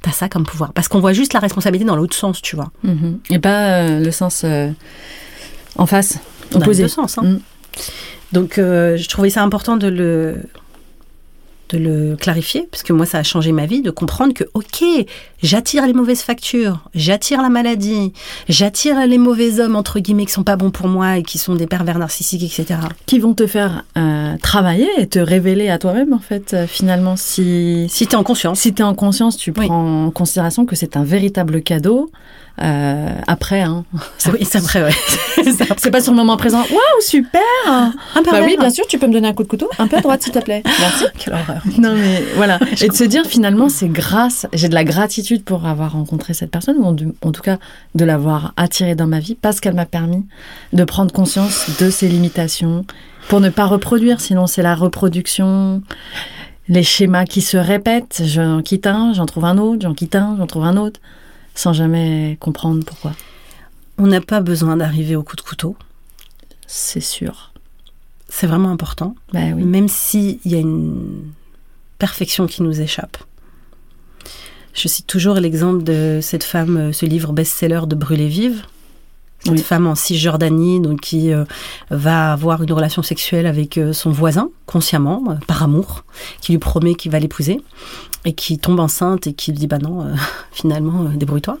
t'as 0.00 0.10
ça 0.10 0.28
comme 0.28 0.44
pouvoir. 0.44 0.72
Parce 0.72 0.88
qu'on 0.88 0.98
voit 1.00 1.12
juste 1.12 1.32
la 1.32 1.38
responsabilité 1.40 1.86
dans 1.86 1.94
l'autre 1.96 2.16
sens, 2.16 2.42
tu 2.42 2.56
vois. 2.56 2.72
Mhm. 2.82 3.20
Et 3.30 3.38
pas 3.38 3.82
euh, 3.82 4.00
le 4.00 4.10
sens 4.10 4.42
euh, 4.44 4.70
en 5.76 5.86
face, 5.86 6.18
Dans 6.50 6.58
les 6.58 6.64
opposé. 6.64 6.82
deux 6.84 6.88
sens. 6.88 7.18
hein. 7.18 7.22
Mm. 7.22 7.40
Donc, 8.32 8.58
euh, 8.58 8.96
je 8.96 9.08
trouvais 9.08 9.30
ça 9.30 9.42
important 9.44 9.76
de 9.76 9.86
le, 9.88 10.42
de 11.72 11.78
le 11.78 12.16
clarifier, 12.16 12.68
parce 12.70 12.82
que 12.82 12.92
moi, 12.92 13.06
ça 13.06 13.18
a 13.18 13.22
changé 13.22 13.50
ma 13.52 13.66
vie, 13.66 13.80
de 13.82 13.90
comprendre 13.90 14.34
que, 14.34 14.44
ok, 14.54 14.84
j'attire 15.42 15.86
les 15.86 15.92
mauvaises 15.92 16.22
factures, 16.22 16.80
j'attire 16.94 17.40
la 17.42 17.48
maladie, 17.48 18.12
j'attire 18.48 19.06
les 19.06 19.18
mauvais 19.18 19.58
hommes, 19.60 19.76
entre 19.76 19.98
guillemets, 20.00 20.26
qui 20.26 20.32
sont 20.32 20.42
pas 20.44 20.56
bons 20.56 20.70
pour 20.70 20.88
moi 20.88 21.18
et 21.18 21.22
qui 21.22 21.38
sont 21.38 21.54
des 21.54 21.66
pervers 21.66 21.98
narcissiques, 21.98 22.42
etc. 22.42 22.80
Qui 23.06 23.18
vont 23.18 23.34
te 23.34 23.46
faire 23.46 23.84
euh, 23.96 24.36
travailler 24.42 24.88
et 24.98 25.06
te 25.06 25.18
révéler 25.18 25.68
à 25.70 25.78
toi-même, 25.78 26.12
en 26.12 26.18
fait, 26.18 26.54
euh, 26.54 26.66
finalement. 26.66 27.16
Si, 27.16 27.86
Si 27.88 28.06
tu 28.06 28.12
es 28.12 28.16
en 28.16 28.22
conscience. 28.22 28.60
si 28.60 28.74
tu 28.74 28.82
es 28.82 28.84
en 28.84 28.94
conscience, 28.94 29.36
tu 29.36 29.52
Oui. 29.56 29.66
prends 29.66 30.06
en 30.06 30.10
considération 30.10 30.66
que 30.66 30.76
c'est 30.76 30.96
un 30.96 31.04
véritable 31.04 31.62
cadeau. 31.62 32.10
Euh, 32.60 33.08
après, 33.26 33.62
hein. 33.62 33.84
Oui, 34.26 34.44
c'est 34.44 34.58
vrai, 34.58 34.82
ouais. 34.84 35.44
c'est 35.78 35.90
pas 35.90 36.00
sur 36.00 36.12
le 36.12 36.16
moment 36.18 36.36
présent. 36.36 36.60
Waouh, 36.60 37.00
super 37.00 37.40
Un 37.66 37.92
Bah 38.16 38.22
pervers. 38.24 38.44
oui, 38.44 38.56
bien 38.58 38.70
sûr, 38.70 38.86
tu 38.86 38.98
peux 38.98 39.06
me 39.06 39.12
donner 39.12 39.28
un 39.28 39.32
coup 39.32 39.42
de 39.42 39.48
couteau. 39.48 39.68
Un 39.78 39.86
peu 39.88 39.96
à 39.96 40.00
droite, 40.00 40.22
s'il 40.22 40.32
te 40.32 40.38
plaît. 40.38 40.62
Merci. 40.80 41.04
Quelle 41.18 41.34
horreur. 41.34 41.62
Non, 41.78 41.94
mais 41.94 42.22
voilà. 42.36 42.58
Et 42.82 42.88
de 42.88 42.92
se 42.94 43.04
dire, 43.04 43.24
finalement, 43.26 43.68
c'est 43.68 43.88
grâce, 43.88 44.46
j'ai 44.52 44.68
de 44.68 44.74
la 44.74 44.84
gratitude 44.84 45.44
pour 45.44 45.66
avoir 45.66 45.92
rencontré 45.92 46.34
cette 46.34 46.50
personne, 46.50 46.76
ou 46.78 46.84
en, 46.84 46.96
en 47.26 47.32
tout 47.32 47.42
cas 47.42 47.58
de 47.94 48.04
l'avoir 48.04 48.52
attirée 48.56 48.94
dans 48.94 49.06
ma 49.06 49.18
vie, 49.18 49.34
parce 49.40 49.60
qu'elle 49.60 49.74
m'a 49.74 49.86
permis 49.86 50.24
de 50.72 50.84
prendre 50.84 51.12
conscience 51.12 51.66
de 51.80 51.90
ses 51.90 52.08
limitations, 52.08 52.84
pour 53.28 53.40
ne 53.40 53.48
pas 53.48 53.64
reproduire, 53.64 54.20
sinon 54.20 54.46
c'est 54.46 54.62
la 54.62 54.74
reproduction, 54.74 55.80
les 56.68 56.82
schémas 56.82 57.24
qui 57.24 57.40
se 57.40 57.56
répètent. 57.56 58.22
J'en 58.24 58.62
quitte 58.62 58.86
un, 58.86 59.12
j'en 59.14 59.26
trouve 59.26 59.44
un 59.44 59.58
autre, 59.58 59.82
j'en 59.82 59.94
quitte 59.94 60.16
un, 60.16 60.36
j'en 60.38 60.46
trouve 60.46 60.64
un 60.64 60.76
autre, 60.76 61.00
sans 61.54 61.72
jamais 61.72 62.36
comprendre 62.40 62.84
pourquoi. 62.84 63.12
On 63.98 64.06
n'a 64.06 64.20
pas 64.20 64.40
besoin 64.40 64.76
d'arriver 64.76 65.16
au 65.16 65.22
coup 65.22 65.36
de 65.36 65.42
couteau. 65.42 65.76
C'est 66.66 67.00
sûr. 67.00 67.52
C'est 68.28 68.46
vraiment 68.46 68.70
important. 68.70 69.14
Bah 69.32 69.40
oui. 69.54 69.62
même 69.64 69.88
s'il 69.88 70.38
y 70.44 70.54
a 70.54 70.58
une 70.58 71.32
perfection 71.98 72.46
qui 72.46 72.62
nous 72.62 72.80
échappe. 72.80 73.18
Je 74.74 74.88
cite 74.88 75.06
toujours 75.06 75.34
l'exemple 75.34 75.84
de 75.84 76.20
cette 76.22 76.44
femme, 76.44 76.76
euh, 76.78 76.92
ce 76.92 77.04
livre 77.04 77.32
best-seller 77.32 77.82
de 77.86 77.94
Brûler 77.94 78.28
vive. 78.28 78.62
Cette 79.44 79.52
Oui. 79.52 79.58
femme 79.58 79.86
en 79.88 79.94
Cisjordanie, 79.96 80.80
donc 80.80 81.00
qui 81.00 81.32
euh, 81.32 81.44
va 81.90 82.32
avoir 82.32 82.62
une 82.62 82.72
relation 82.72 83.02
sexuelle 83.02 83.46
avec 83.46 83.76
euh, 83.76 83.92
son 83.92 84.10
voisin, 84.10 84.50
consciemment, 84.66 85.22
euh, 85.30 85.34
par 85.46 85.62
amour, 85.64 86.04
qui 86.40 86.52
lui 86.52 86.58
promet 86.58 86.94
qu'il 86.94 87.10
va 87.10 87.18
l'épouser, 87.18 87.60
et 88.24 88.34
qui 88.34 88.58
tombe 88.58 88.78
enceinte 88.78 89.26
et 89.26 89.32
qui 89.32 89.50
lui 89.50 89.58
dit 89.58 89.66
bah 89.66 89.78
non, 89.78 90.02
euh, 90.06 90.14
finalement, 90.52 91.02
euh, 91.04 91.16
débrouille-toi, 91.16 91.58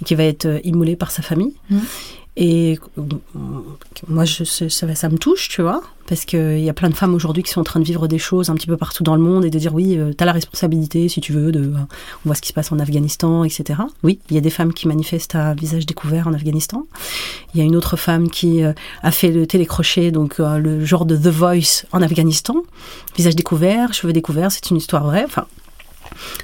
et 0.00 0.04
qui 0.04 0.14
va 0.14 0.22
être 0.24 0.46
euh, 0.46 0.60
immolée 0.62 0.94
par 0.96 1.10
sa 1.10 1.22
famille. 1.22 1.54
Mhm. 1.70 1.80
Et 2.36 2.78
euh, 2.98 3.02
moi, 4.08 4.24
ça, 4.26 5.08
me 5.08 5.16
touche, 5.16 5.48
tu 5.48 5.62
vois, 5.62 5.82
parce 6.06 6.26
qu'il 6.26 6.60
y 6.60 6.68
a 6.68 6.74
plein 6.74 6.90
de 6.90 6.94
femmes 6.94 7.14
aujourd'hui 7.14 7.42
qui 7.42 7.50
sont 7.50 7.60
en 7.60 7.64
train 7.64 7.80
de 7.80 7.84
vivre 7.84 8.08
des 8.08 8.18
choses 8.18 8.50
un 8.50 8.54
petit 8.54 8.66
peu 8.66 8.76
partout 8.76 9.02
dans 9.02 9.16
le 9.16 9.22
monde 9.22 9.46
et 9.46 9.50
de 9.50 9.58
dire 9.58 9.74
oui, 9.74 9.98
tu 10.16 10.22
as 10.22 10.26
la 10.26 10.32
responsabilité, 10.32 11.08
si 11.08 11.22
tu 11.22 11.32
veux, 11.32 11.50
de, 11.50 11.72
on 11.74 11.86
voit 12.26 12.34
ce 12.34 12.42
qui 12.42 12.48
se 12.48 12.52
passe 12.52 12.72
en 12.72 12.78
Afghanistan, 12.78 13.42
etc. 13.42 13.80
Oui, 14.02 14.18
il 14.28 14.34
y 14.34 14.38
a 14.38 14.42
des 14.42 14.50
femmes 14.50 14.74
qui 14.74 14.86
manifestent 14.86 15.34
à 15.34 15.54
visage 15.54 15.86
découvert 15.86 16.28
en 16.28 16.34
Afghanistan. 16.34 16.86
Il 17.54 17.60
y 17.60 17.62
a 17.62 17.64
une 17.64 17.74
autre 17.74 17.96
femme 17.96 18.28
qui 18.28 18.62
a 18.62 19.10
fait 19.10 19.30
le 19.30 19.46
télécrochet, 19.46 20.10
donc 20.10 20.38
le 20.38 20.84
genre 20.84 21.06
de 21.06 21.16
The 21.16 21.28
Voice 21.28 21.86
en 21.92 22.02
Afghanistan, 22.02 22.56
visage 23.16 23.34
découvert, 23.34 23.94
cheveux 23.94 24.12
découverts, 24.12 24.52
c'est 24.52 24.68
une 24.68 24.76
histoire 24.76 25.04
vraie. 25.04 25.26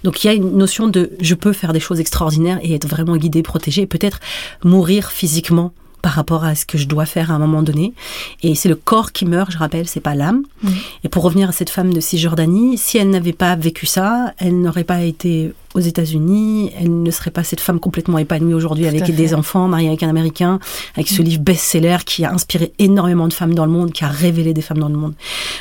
Donc 0.05 0.25
il 0.25 0.27
y 0.27 0.31
a 0.31 0.33
une 0.33 0.57
notion 0.57 0.89
de 0.89 1.13
je 1.21 1.35
peux 1.35 1.53
faire 1.53 1.73
des 1.73 1.81
choses 1.81 2.01
extraordinaires 2.01 2.59
et 2.63 2.75
être 2.75 2.89
vraiment 2.89 3.17
guidé, 3.17 3.43
protégé, 3.43 3.87
peut-être 3.87 4.21
mourir 4.65 5.11
physiquement 5.11 5.73
par 6.03 6.13
rapport 6.13 6.45
à 6.45 6.55
ce 6.55 6.67
que 6.67 6.77
je 6.77 6.87
dois 6.87 7.07
faire 7.07 7.31
à 7.31 7.35
un 7.35 7.39
moment 7.39 7.63
donné. 7.63 7.95
Et 8.43 8.55
c'est 8.55 8.69
le 8.69 8.75
corps 8.75 9.13
qui 9.13 9.25
meurt, 9.25 9.51
je 9.53 9.59
rappelle, 9.59 9.89
c'est 9.89 10.01
pas 10.01 10.15
l'âme. 10.15 10.43
Et 11.05 11.09
pour 11.09 11.23
revenir 11.23 11.49
à 11.49 11.53
cette 11.53 11.71
femme 11.71 11.95
de 11.95 12.01
Cisjordanie, 12.01 12.77
si 12.77 12.99
elle 12.99 13.11
n'avait 13.11 13.33
pas 13.33 13.55
vécu 13.57 13.87
ça, 13.87 14.35
elle 14.39 14.61
n'aurait 14.61 14.85
pas 14.85 15.03
été 15.03 15.53
aux 15.75 15.81
États-Unis, 15.81 16.71
elle 16.79 17.03
ne 17.03 17.11
serait 17.11 17.31
pas 17.31 17.45
cette 17.45 17.61
femme 17.61 17.81
complètement 17.81 18.19
épanouie 18.19 18.55
aujourd'hui 18.55 18.87
avec 18.87 19.15
des 19.15 19.35
enfants, 19.35 19.69
mariée 19.69 19.89
avec 19.89 20.03
un 20.03 20.09
Américain, 20.09 20.59
avec 20.97 21.09
ce 21.09 21.23
mm. 21.23 21.25
livre 21.25 21.43
best-seller 21.43 21.99
qui 22.05 22.25
a 22.25 22.33
inspiré 22.33 22.73
énormément 22.79 23.29
de 23.29 23.33
femmes 23.33 23.55
dans 23.55 23.65
le 23.65 23.73
monde, 23.73 23.93
qui 23.93 24.05
a 24.05 24.09
révélé 24.09 24.53
des 24.53 24.61
femmes 24.61 24.79
dans 24.79 24.89
le 24.89 24.97
monde. 24.97 25.15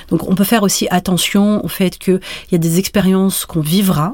Donc 0.09 0.27
on 0.29 0.35
peut 0.35 0.43
faire 0.43 0.63
aussi 0.63 0.87
attention 0.91 1.63
au 1.63 1.67
fait 1.67 1.97
qu'il 1.97 2.19
y 2.51 2.55
a 2.55 2.57
des 2.57 2.79
expériences 2.79 3.45
qu'on 3.45 3.61
vivra, 3.61 4.13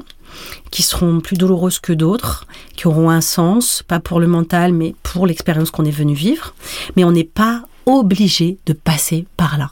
qui 0.70 0.82
seront 0.82 1.20
plus 1.20 1.36
douloureuses 1.36 1.78
que 1.78 1.92
d'autres, 1.92 2.46
qui 2.76 2.86
auront 2.86 3.10
un 3.10 3.20
sens, 3.20 3.82
pas 3.86 4.00
pour 4.00 4.20
le 4.20 4.26
mental, 4.26 4.72
mais 4.72 4.94
pour 5.02 5.26
l'expérience 5.26 5.70
qu'on 5.70 5.84
est 5.84 5.90
venu 5.90 6.14
vivre. 6.14 6.54
Mais 6.96 7.04
on 7.04 7.12
n'est 7.12 7.24
pas 7.24 7.62
obligé 7.86 8.58
de 8.66 8.72
passer 8.72 9.26
par 9.36 9.58
là. 9.58 9.70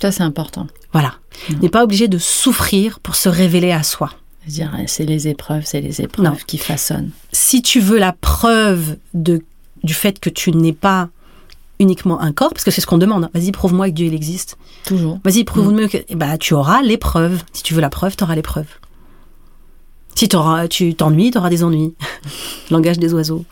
Ça, 0.00 0.10
c'est 0.10 0.22
important. 0.22 0.66
Voilà. 0.92 1.14
On 1.50 1.58
n'est 1.60 1.68
pas 1.68 1.84
obligé 1.84 2.08
de 2.08 2.18
souffrir 2.18 3.00
pour 3.00 3.14
se 3.14 3.28
révéler 3.28 3.72
à 3.72 3.82
soi. 3.82 4.10
C'est 4.86 5.04
les 5.04 5.28
épreuves, 5.28 5.62
c'est 5.64 5.80
les 5.80 6.00
épreuves 6.00 6.44
qui 6.46 6.58
façonnent. 6.58 7.10
Si 7.30 7.62
tu 7.62 7.80
veux 7.80 7.98
la 7.98 8.12
preuve 8.12 8.96
de, 9.14 9.42
du 9.84 9.94
fait 9.94 10.18
que 10.18 10.30
tu 10.30 10.50
n'es 10.50 10.72
pas 10.72 11.08
uniquement 11.78 12.20
un 12.20 12.32
corps, 12.32 12.50
parce 12.50 12.64
que 12.64 12.70
c'est 12.70 12.80
ce 12.80 12.86
qu'on 12.86 12.98
demande. 12.98 13.28
Vas-y, 13.34 13.52
prouve-moi 13.52 13.88
que 13.88 13.94
Dieu 13.94 14.06
il 14.06 14.14
existe. 14.14 14.56
Toujours. 14.84 15.18
Vas-y, 15.24 15.44
prouve-moi 15.44 15.88
que. 15.88 15.98
Bah, 16.14 16.38
tu 16.38 16.54
auras 16.54 16.82
l'épreuve. 16.82 17.42
Si 17.52 17.62
tu 17.62 17.74
veux 17.74 17.80
la 17.80 17.90
preuve, 17.90 18.16
tu 18.16 18.24
auras 18.24 18.34
l'épreuve. 18.34 18.66
Si 20.14 20.28
tu 20.28 20.94
t'ennuies, 20.94 21.30
tu 21.30 21.38
auras 21.38 21.50
des 21.50 21.64
ennuis. 21.64 21.94
Langage 22.70 22.98
des 22.98 23.12
oiseaux. 23.14 23.44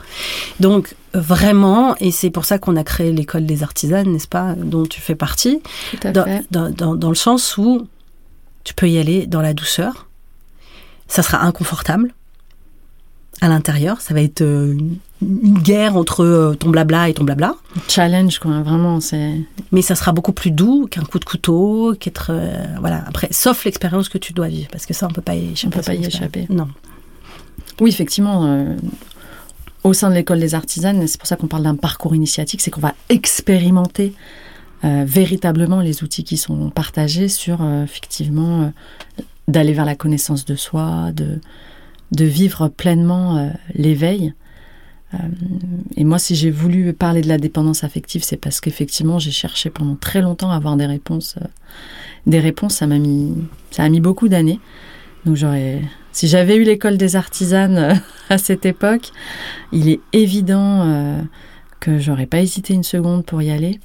Donc, 0.60 0.94
vraiment, 1.14 1.96
et 1.96 2.10
c'est 2.10 2.30
pour 2.30 2.44
ça 2.44 2.58
qu'on 2.58 2.76
a 2.76 2.84
créé 2.84 3.12
l'école 3.12 3.46
des 3.46 3.62
artisanes, 3.62 4.12
n'est-ce 4.12 4.28
pas, 4.28 4.54
dont 4.54 4.84
tu 4.84 5.00
fais 5.00 5.14
partie, 5.14 5.62
dans, 6.02 6.70
dans, 6.70 7.08
le 7.08 7.14
sens 7.14 7.56
où 7.56 7.86
tu 8.64 8.74
peux 8.74 8.88
y 8.88 8.98
aller 8.98 9.26
dans 9.26 9.40
la 9.40 9.54
douceur. 9.54 10.06
Ça 11.08 11.22
sera 11.22 11.42
inconfortable 11.42 12.12
à 13.40 13.48
l'intérieur. 13.48 14.00
Ça 14.00 14.14
va 14.14 14.20
être 14.20 14.42
euh, 14.42 14.76
une 15.22 15.58
guerre 15.58 15.96
entre 15.96 16.24
euh, 16.24 16.54
ton 16.54 16.70
blabla 16.70 17.08
et 17.08 17.14
ton 17.14 17.24
blabla. 17.24 17.54
Challenge, 17.88 18.38
quoi, 18.38 18.62
vraiment. 18.62 19.00
c'est. 19.00 19.34
Mais 19.72 19.82
ça 19.82 19.94
sera 19.94 20.12
beaucoup 20.12 20.32
plus 20.32 20.50
doux 20.50 20.86
qu'un 20.90 21.02
coup 21.02 21.18
de 21.18 21.24
couteau, 21.24 21.94
qu'être. 21.98 22.30
Euh, 22.30 22.64
voilà, 22.80 23.04
après, 23.06 23.28
sauf 23.30 23.64
l'expérience 23.64 24.08
que 24.08 24.18
tu 24.18 24.32
dois 24.32 24.48
vivre, 24.48 24.68
parce 24.70 24.86
que 24.86 24.94
ça, 24.94 25.06
on 25.08 25.12
peut 25.12 25.20
pas 25.20 25.34
y 25.34 25.52
échapper. 25.52 25.76
On 25.76 25.78
peut 25.78 25.84
pas 25.84 25.94
y 25.94 26.04
échapper. 26.04 26.46
Non. 26.48 26.68
Oui, 27.80 27.90
effectivement. 27.90 28.76
au 29.84 29.92
sein 29.94 30.10
de 30.10 30.14
l'école 30.14 30.40
des 30.40 30.54
artisanes, 30.54 31.06
c'est 31.06 31.18
pour 31.18 31.26
ça 31.26 31.36
qu'on 31.36 31.46
parle 31.46 31.62
d'un 31.62 31.76
parcours 31.76 32.14
initiatique, 32.14 32.60
c'est 32.60 32.70
qu'on 32.70 32.80
va 32.80 32.94
expérimenter 33.08 34.12
véritablement 34.82 35.80
les 35.80 36.02
outils 36.02 36.24
qui 36.24 36.36
sont 36.36 36.68
partagés 36.68 37.28
sur, 37.28 37.64
effectivement, 37.82 38.70
d'aller 39.48 39.72
vers 39.72 39.86
la 39.86 39.94
connaissance 39.94 40.44
de 40.44 40.56
soi, 40.56 41.10
de, 41.12 41.40
de 42.12 42.24
vivre 42.26 42.68
pleinement 42.68 43.50
l'éveil. 43.74 44.34
Euh, 45.14 45.18
et 45.96 46.04
moi, 46.04 46.18
si 46.18 46.34
j'ai 46.34 46.50
voulu 46.50 46.92
parler 46.92 47.20
de 47.20 47.28
la 47.28 47.38
dépendance 47.38 47.84
affective, 47.84 48.22
c'est 48.22 48.36
parce 48.36 48.60
qu'effectivement, 48.60 49.18
j'ai 49.18 49.30
cherché 49.30 49.70
pendant 49.70 49.96
très 49.96 50.22
longtemps 50.22 50.50
à 50.50 50.56
avoir 50.56 50.76
des 50.76 50.86
réponses. 50.86 51.36
Euh, 51.40 51.46
des 52.26 52.40
réponses, 52.40 52.74
ça 52.74 52.86
m'a 52.86 52.98
mis, 52.98 53.34
ça 53.70 53.82
a 53.82 53.88
mis 53.88 54.00
beaucoup 54.00 54.28
d'années. 54.28 54.60
Donc 55.24 55.36
j'aurais, 55.36 55.82
si 56.12 56.28
j'avais 56.28 56.56
eu 56.56 56.64
l'école 56.64 56.96
des 56.96 57.16
artisanes 57.16 57.78
euh, 57.78 57.94
à 58.28 58.38
cette 58.38 58.66
époque, 58.66 59.10
il 59.72 59.88
est 59.88 60.00
évident 60.12 61.20
que 61.80 61.98
j'aurais 61.98 62.26
pas 62.26 62.40
hésité 62.40 62.74
une 62.74 62.84
seconde 62.84 63.24
pour 63.24 63.42
y 63.42 63.50
aller. 63.50 63.80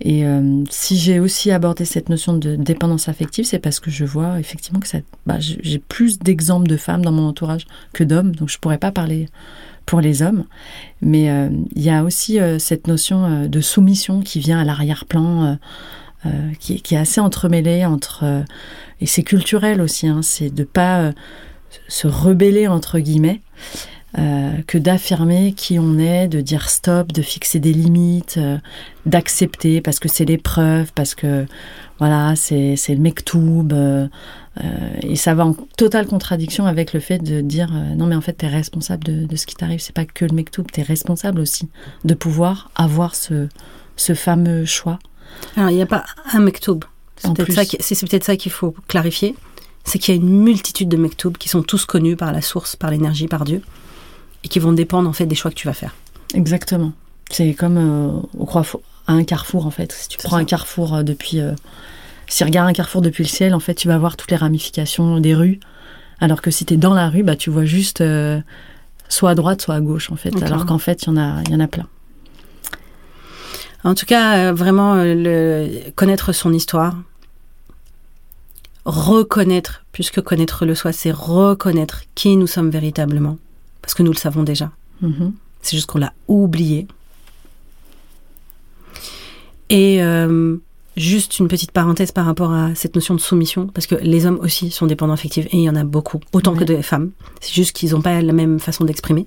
Et 0.00 0.24
si 0.70 0.98
j'ai 0.98 1.20
aussi 1.20 1.50
abordé 1.50 1.84
cette 1.84 2.08
notion 2.08 2.36
de 2.36 2.56
dépendance 2.56 3.08
affective, 3.08 3.44
c'est 3.44 3.58
parce 3.58 3.80
que 3.80 3.90
je 3.90 4.04
vois 4.04 4.40
effectivement 4.40 4.80
que 4.80 4.88
ça, 4.88 4.98
bah, 5.26 5.36
j'ai 5.38 5.78
plus 5.78 6.18
d'exemples 6.18 6.66
de 6.66 6.76
femmes 6.76 7.04
dans 7.04 7.12
mon 7.12 7.28
entourage 7.28 7.66
que 7.92 8.04
d'hommes, 8.04 8.34
donc 8.34 8.48
je 8.48 8.58
pourrais 8.58 8.78
pas 8.78 8.90
parler 8.90 9.28
pour 9.86 10.00
les 10.00 10.22
hommes. 10.22 10.44
Mais 11.00 11.30
euh, 11.30 11.48
il 11.74 11.82
y 11.82 11.90
a 11.90 12.04
aussi 12.04 12.40
euh, 12.40 12.58
cette 12.58 12.86
notion 12.86 13.24
euh, 13.24 13.48
de 13.48 13.60
soumission 13.60 14.20
qui 14.20 14.40
vient 14.40 14.60
à 14.60 14.64
l'arrière-plan, 14.64 15.58
qui, 16.58 16.82
est 16.90 16.96
assez 16.96 17.20
entremêlée 17.20 17.84
entre... 17.84 18.24
et 19.02 19.04
c'est 19.04 19.22
culturel 19.22 19.82
aussi, 19.82 20.08
hein, 20.08 20.20
c'est 20.22 20.48
de 20.48 20.64
pas 20.64 21.12
se 21.86 22.06
rebeller, 22.06 22.66
entre 22.66 22.98
guillemets, 22.98 23.42
que 24.14 24.78
d'affirmer 24.78 25.52
qui 25.54 25.78
on 25.78 25.98
est, 25.98 26.28
de 26.28 26.40
dire 26.40 26.68
stop, 26.68 27.12
de 27.12 27.20
fixer 27.20 27.58
des 27.58 27.72
limites, 27.72 28.38
d'accepter 29.06 29.80
parce 29.80 29.98
que 29.98 30.08
c'est 30.08 30.24
l'épreuve, 30.24 30.92
parce 30.94 31.14
que 31.14 31.46
voilà, 31.98 32.34
c'est 32.36 32.76
le 32.88 32.98
mektoub. 32.98 33.72
Euh, 33.72 34.08
euh, 34.62 34.90
et 35.02 35.16
ça 35.16 35.34
va 35.34 35.46
en 35.46 35.54
totale 35.76 36.06
contradiction 36.06 36.66
avec 36.66 36.92
le 36.92 37.00
fait 37.00 37.18
de 37.18 37.40
dire 37.40 37.70
euh, 37.74 37.94
non, 37.94 38.06
mais 38.06 38.14
en 38.14 38.20
fait, 38.20 38.36
tu 38.38 38.46
es 38.46 38.48
responsable 38.48 39.04
de, 39.04 39.36
ce 39.36 39.46
qui 39.46 39.54
t'arrive. 39.54 39.80
C'est 39.80 39.94
pas 39.94 40.04
que 40.04 40.24
le 40.24 40.34
mektoub, 40.34 40.64
tu 40.72 40.80
es 40.80 40.82
responsable 40.82 41.40
aussi 41.40 41.68
de 42.04 42.14
pouvoir 42.14 42.70
avoir 42.74 43.14
ce, 43.14 43.48
ce 43.96 44.14
fameux 44.14 44.64
choix. 44.64 44.98
Alors, 45.56 45.70
il 45.70 45.76
n'y 45.76 45.82
a 45.82 45.86
pas 45.86 46.04
un 46.32 46.40
mektoub. 46.40 46.80
C'est 47.16 47.32
peut-être 47.32 48.24
ça 48.24 48.36
qu'il 48.36 48.52
faut 48.52 48.74
clarifier. 48.88 49.34
C'est 49.84 49.98
qu'il 49.98 50.14
y 50.14 50.18
a 50.18 50.20
une 50.20 50.42
multitude 50.42 50.88
de 50.88 50.96
mektoub 50.96 51.32
qui 51.32 51.48
sont 51.48 51.62
tous 51.62 51.84
connus 51.84 52.16
par 52.16 52.32
la 52.32 52.40
source, 52.40 52.74
par 52.74 52.90
l'énergie, 52.90 53.28
par 53.28 53.44
Dieu, 53.44 53.62
et 54.44 54.48
qui 54.48 54.60
vont 54.60 54.72
dépendre 54.72 55.08
en 55.08 55.12
fait 55.12 55.26
des 55.26 55.34
choix 55.34 55.50
que 55.50 55.56
tu 55.56 55.66
vas 55.66 55.74
faire. 55.74 55.94
Exactement. 56.34 56.92
C'est 57.30 57.54
comme 57.54 58.22
au 58.38 58.44
croix 58.44 58.64
à 59.06 59.12
un 59.12 59.24
carrefour 59.24 59.66
en 59.66 59.70
fait. 59.70 59.92
Si 59.92 60.08
tu 60.08 60.18
prends 60.18 60.36
un 60.36 60.44
carrefour 60.44 60.94
euh, 60.94 61.02
depuis, 61.02 61.40
euh, 61.40 61.52
si 62.26 62.38
tu 62.38 62.44
regardes 62.44 62.68
un 62.68 62.72
carrefour 62.72 63.02
depuis 63.02 63.22
le 63.22 63.28
ciel, 63.28 63.54
en 63.54 63.60
fait, 63.60 63.74
tu 63.74 63.88
vas 63.88 63.98
voir 63.98 64.16
toutes 64.16 64.30
les 64.30 64.36
ramifications 64.36 65.20
des 65.20 65.34
rues. 65.34 65.60
Alors 66.20 66.42
que 66.42 66.50
si 66.50 66.64
tu 66.64 66.74
es 66.74 66.76
dans 66.76 66.94
la 66.94 67.08
rue, 67.08 67.22
bah, 67.22 67.36
tu 67.36 67.50
vois 67.50 67.64
juste 67.64 68.00
euh, 68.00 68.40
soit 69.08 69.30
à 69.30 69.34
droite, 69.34 69.60
soit 69.60 69.74
à 69.74 69.80
gauche 69.80 70.10
en 70.10 70.16
fait. 70.16 70.42
Alors 70.42 70.64
qu'en 70.66 70.78
fait, 70.78 71.02
il 71.02 71.06
y 71.08 71.10
en 71.10 71.16
a, 71.16 71.42
il 71.46 71.52
y 71.52 71.54
en 71.54 71.60
a 71.60 71.68
plein. 71.68 71.86
En 73.82 73.94
tout 73.94 74.06
cas, 74.06 74.52
vraiment 74.52 74.94
le, 74.94 75.68
connaître 75.94 76.32
son 76.32 76.54
histoire, 76.54 76.96
reconnaître, 78.86 79.84
plus 79.92 80.10
que 80.10 80.22
connaître 80.22 80.64
le 80.64 80.74
soi, 80.74 80.92
c'est 80.92 81.10
reconnaître 81.10 82.04
qui 82.14 82.38
nous 82.38 82.46
sommes 82.46 82.70
véritablement, 82.70 83.36
parce 83.84 83.92
que 83.92 84.02
nous 84.02 84.12
le 84.12 84.16
savons 84.16 84.44
déjà. 84.44 84.70
Mm-hmm. 85.02 85.32
C'est 85.60 85.76
juste 85.76 85.86
qu'on 85.86 85.98
l'a 85.98 86.14
oublié. 86.26 86.88
Et 89.68 90.02
euh, 90.02 90.56
juste 90.96 91.38
une 91.38 91.48
petite 91.48 91.70
parenthèse 91.70 92.10
par 92.10 92.24
rapport 92.24 92.50
à 92.50 92.74
cette 92.74 92.94
notion 92.94 93.14
de 93.14 93.20
soumission, 93.20 93.66
parce 93.66 93.86
que 93.86 93.94
les 93.96 94.24
hommes 94.24 94.38
aussi 94.40 94.70
sont 94.70 94.86
dépendants 94.86 95.12
affectifs, 95.12 95.44
et 95.46 95.58
il 95.58 95.62
y 95.62 95.68
en 95.68 95.76
a 95.76 95.84
beaucoup, 95.84 96.18
autant 96.32 96.54
que 96.54 96.64
des 96.64 96.82
femmes. 96.82 97.10
C'est 97.42 97.52
juste 97.52 97.76
qu'ils 97.76 97.90
n'ont 97.90 98.00
pas 98.00 98.22
la 98.22 98.32
même 98.32 98.58
façon 98.58 98.84
d'exprimer. 98.84 99.26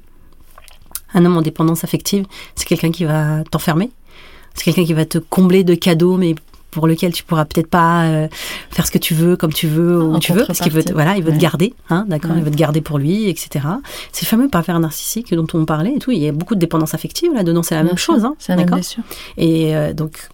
Un 1.13 1.23
homme 1.25 1.37
en 1.37 1.43
dépendance 1.43 1.83
affective, 1.83 2.25
c'est 2.55 2.67
quelqu'un 2.67 2.91
qui 2.91 3.05
va 3.05 3.43
t'enfermer, 3.43 3.91
c'est 4.55 4.63
quelqu'un 4.63 4.85
qui 4.85 4.93
va 4.93 5.05
te 5.05 5.19
combler 5.19 5.63
de 5.63 5.75
cadeaux, 5.75 6.17
mais 6.17 6.33
pour 6.77 6.85
lequel 6.85 7.11
tu 7.11 7.23
pourras 7.23 7.45
peut-être 7.45 7.71
pas 7.71 8.03
euh, 8.03 8.27
faire 8.69 8.85
ce 8.85 8.91
que 8.91 8.99
tu 8.99 9.15
veux 9.15 9.35
comme 9.35 9.51
tu 9.51 9.67
veux 9.67 9.99
où 9.99 10.19
tu 10.19 10.31
veux 10.31 10.45
parce 10.45 10.59
qu'il 10.59 10.71
veut 10.71 10.83
te, 10.83 10.93
voilà 10.93 11.17
il 11.17 11.23
veut 11.23 11.33
te 11.33 11.39
garder 11.39 11.73
hein, 11.89 12.05
d'accord 12.07 12.37
il 12.37 12.43
veut 12.43 12.51
te 12.51 12.55
garder 12.55 12.81
pour 12.81 12.99
lui 12.99 13.29
etc 13.29 13.65
c'est 14.11 14.25
le 14.25 14.29
fameux 14.29 14.47
pervers 14.47 14.79
narcissique 14.79 15.33
dont 15.33 15.47
on 15.55 15.65
parlait 15.65 15.93
et 15.95 15.99
tout. 15.99 16.11
Il 16.11 16.19
y 16.19 16.27
a 16.27 16.31
beaucoup 16.31 16.53
de 16.53 16.59
dépendance 16.59 16.93
affective 16.93 17.33
là 17.33 17.41
dedans 17.41 17.63
c'est 17.63 17.73
la 17.73 17.83
même 17.83 17.97
chose 17.97 18.25
hein, 18.25 18.35
c'est 18.37 18.55
même 18.55 18.69
et 19.37 19.75
euh, 19.75 19.93
donc 19.93 20.29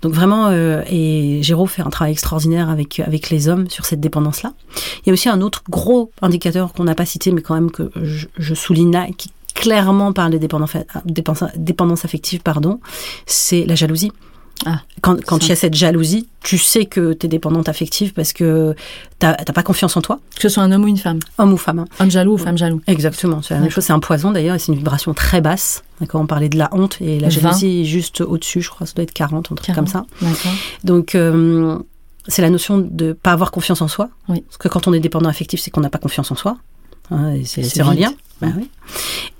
donc 0.00 0.12
vraiment, 0.12 0.48
euh, 0.48 0.82
et 0.90 1.42
Géraud 1.42 1.66
fait 1.66 1.80
un 1.80 1.88
travail 1.88 2.12
extraordinaire 2.12 2.68
avec, 2.68 3.00
avec 3.00 3.30
les 3.30 3.48
hommes 3.48 3.70
sur 3.70 3.86
cette 3.86 4.00
dédépendance-là. 4.00 4.52
Il 4.98 5.06
y 5.06 5.10
a 5.10 5.14
aussi 5.14 5.30
un 5.30 5.40
autre 5.40 5.62
gros 5.70 6.10
indicateur 6.20 6.74
qu'on 6.74 6.84
n'a 6.84 6.94
pas 6.94 7.06
cité, 7.06 7.32
mais 7.32 7.40
quand 7.40 7.54
même 7.54 7.70
que 7.70 7.90
je, 8.02 8.26
je 8.36 8.54
souligne 8.54 8.92
là, 8.92 9.06
qui 9.16 9.32
clairement 9.54 10.12
parle 10.12 10.32
de 10.32 10.38
dépendance, 10.38 10.76
dépendance 11.56 12.04
affective, 12.04 12.40
pardon, 12.40 12.80
c'est 13.24 13.64
la 13.64 13.74
jalousie. 13.74 14.12
Ah, 14.66 14.80
quand 15.02 15.22
quand 15.24 15.44
il 15.44 15.48
y 15.48 15.52
a 15.52 15.56
cette 15.56 15.74
jalousie, 15.74 16.26
tu 16.42 16.56
sais 16.58 16.86
que 16.86 17.12
tu 17.12 17.26
es 17.26 17.28
dépendante 17.28 17.68
affective 17.68 18.12
parce 18.14 18.32
que 18.32 18.74
t'as 19.18 19.34
t'as 19.34 19.52
pas 19.52 19.62
confiance 19.62 19.96
en 19.96 20.00
toi, 20.02 20.20
Que 20.36 20.42
ce 20.42 20.48
soit 20.48 20.62
un 20.62 20.72
homme 20.72 20.84
ou 20.84 20.88
une 20.88 20.96
femme. 20.96 21.18
homme 21.38 21.52
ou 21.52 21.56
femme. 21.56 21.80
hein. 21.80 21.84
Homme 22.00 22.10
jaloux 22.10 22.34
ou 22.34 22.38
femme 22.38 22.56
jaloux. 22.58 22.80
Exactement, 22.86 23.42
c'est 23.42 23.54
la 23.54 23.60
même 23.60 23.70
chose. 23.70 23.84
C'est 23.84 23.92
un 23.92 23.98
poison 24.00 24.30
d'ailleurs, 24.30 24.54
et 24.56 24.58
c'est 24.58 24.72
une 24.72 24.78
vibration 24.78 25.12
très 25.14 25.40
basse. 25.40 25.84
D'accord, 26.00 26.20
on 26.20 26.26
parlait 26.26 26.48
de 26.48 26.56
la 26.58 26.68
honte 26.72 26.96
et 27.00 27.20
la 27.20 27.28
20. 27.28 27.30
jalousie 27.40 27.80
est 27.82 27.84
juste 27.84 28.20
au-dessus, 28.22 28.62
je 28.62 28.70
crois, 28.70 28.86
ça 28.86 28.94
doit 28.94 29.02
être 29.04 29.12
40, 29.12 29.52
un 29.52 29.54
truc 29.54 29.74
comme 29.74 29.86
40. 29.86 29.88
ça. 29.88 30.04
D'accord. 30.22 30.52
Donc, 30.84 31.14
euh, 31.14 31.78
c'est 32.26 32.40
la 32.42 32.50
notion 32.50 32.78
de 32.78 33.12
pas 33.12 33.32
avoir 33.32 33.50
confiance 33.50 33.82
en 33.82 33.88
soi. 33.88 34.08
Oui. 34.28 34.40
Parce 34.42 34.56
que 34.56 34.68
quand 34.68 34.88
on 34.88 34.92
est 34.94 35.00
dépendant 35.00 35.28
affectif, 35.28 35.60
c'est 35.60 35.70
qu'on 35.70 35.82
n'a 35.82 35.90
pas 35.90 35.98
confiance 35.98 36.30
en 36.30 36.36
soi. 36.36 36.56
Hein, 37.10 37.34
c'est 37.44 37.60
vide. 37.60 37.98
lien. 38.00 38.12
Bah 38.40 38.48
oui. 38.56 38.68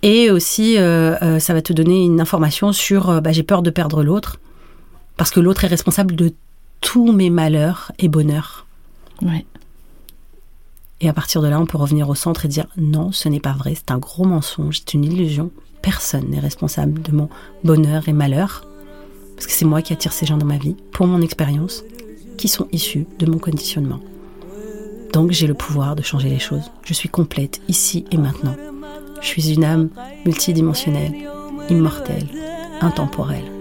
Et 0.02 0.30
aussi, 0.30 0.76
euh, 0.76 1.16
euh, 1.22 1.38
ça 1.38 1.54
va 1.54 1.62
te 1.62 1.72
donner 1.72 2.04
une 2.04 2.20
information 2.20 2.72
sur 2.72 3.22
bah, 3.22 3.32
j'ai 3.32 3.42
peur 3.42 3.62
de 3.62 3.70
perdre 3.70 4.02
l'autre. 4.02 4.36
Parce 5.16 5.30
que 5.30 5.40
l'autre 5.40 5.64
est 5.64 5.68
responsable 5.68 6.16
de 6.16 6.32
tous 6.80 7.12
mes 7.12 7.30
malheurs 7.30 7.92
et 7.98 8.08
bonheurs. 8.08 8.66
Ouais. 9.22 9.46
Et 11.00 11.08
à 11.08 11.12
partir 11.12 11.42
de 11.42 11.48
là, 11.48 11.60
on 11.60 11.66
peut 11.66 11.78
revenir 11.78 12.08
au 12.08 12.14
centre 12.14 12.44
et 12.44 12.48
dire 12.48 12.66
non, 12.76 13.12
ce 13.12 13.28
n'est 13.28 13.40
pas 13.40 13.52
vrai, 13.52 13.74
c'est 13.74 13.90
un 13.90 13.98
gros 13.98 14.24
mensonge, 14.24 14.78
c'est 14.78 14.94
une 14.94 15.04
illusion. 15.04 15.50
Personne 15.82 16.28
n'est 16.30 16.40
responsable 16.40 17.02
de 17.02 17.12
mon 17.12 17.28
bonheur 17.62 18.08
et 18.08 18.12
malheur. 18.12 18.66
Parce 19.34 19.46
que 19.46 19.52
c'est 19.52 19.64
moi 19.64 19.82
qui 19.82 19.92
attire 19.92 20.12
ces 20.12 20.26
gens 20.26 20.36
dans 20.36 20.46
ma 20.46 20.56
vie, 20.56 20.76
pour 20.92 21.06
mon 21.06 21.20
expérience, 21.20 21.84
qui 22.38 22.48
sont 22.48 22.68
issus 22.72 23.06
de 23.18 23.26
mon 23.26 23.38
conditionnement. 23.38 24.00
Donc 25.12 25.30
j'ai 25.30 25.46
le 25.46 25.54
pouvoir 25.54 25.94
de 25.94 26.02
changer 26.02 26.28
les 26.28 26.38
choses. 26.38 26.70
Je 26.84 26.94
suis 26.94 27.08
complète, 27.08 27.60
ici 27.68 28.04
et 28.10 28.16
maintenant. 28.16 28.56
Je 29.20 29.26
suis 29.26 29.52
une 29.52 29.64
âme 29.64 29.88
multidimensionnelle, 30.24 31.14
immortelle, 31.68 32.28
intemporelle. 32.80 33.53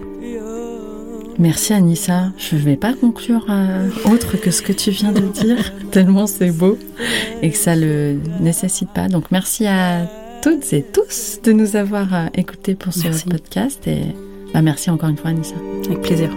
Merci 1.38 1.72
Anissa. 1.72 2.30
Je 2.38 2.56
ne 2.56 2.60
vais 2.60 2.76
pas 2.76 2.94
conclure 2.94 3.46
euh, 3.50 3.88
autre 4.04 4.36
que 4.36 4.50
ce 4.50 4.62
que 4.62 4.72
tu 4.72 4.90
viens 4.90 5.12
de 5.12 5.20
dire, 5.20 5.72
tellement 5.90 6.26
c'est 6.26 6.50
beau 6.50 6.78
et 7.42 7.50
que 7.50 7.56
ça 7.56 7.74
le 7.76 8.18
nécessite 8.40 8.90
pas. 8.90 9.08
Donc 9.08 9.30
merci 9.30 9.66
à 9.66 10.06
toutes 10.42 10.72
et 10.72 10.82
tous 10.82 11.40
de 11.42 11.52
nous 11.52 11.76
avoir 11.76 12.14
euh, 12.14 12.26
écoutés 12.34 12.74
pour 12.74 12.92
ce 12.92 13.04
Merci. 13.04 13.24
podcast 13.26 13.86
et 13.86 14.02
bah, 14.52 14.62
merci 14.62 14.90
encore 14.90 15.08
une 15.08 15.16
fois 15.16 15.30
Anissa. 15.30 15.56
Avec 15.86 16.02
plaisir. 16.02 16.30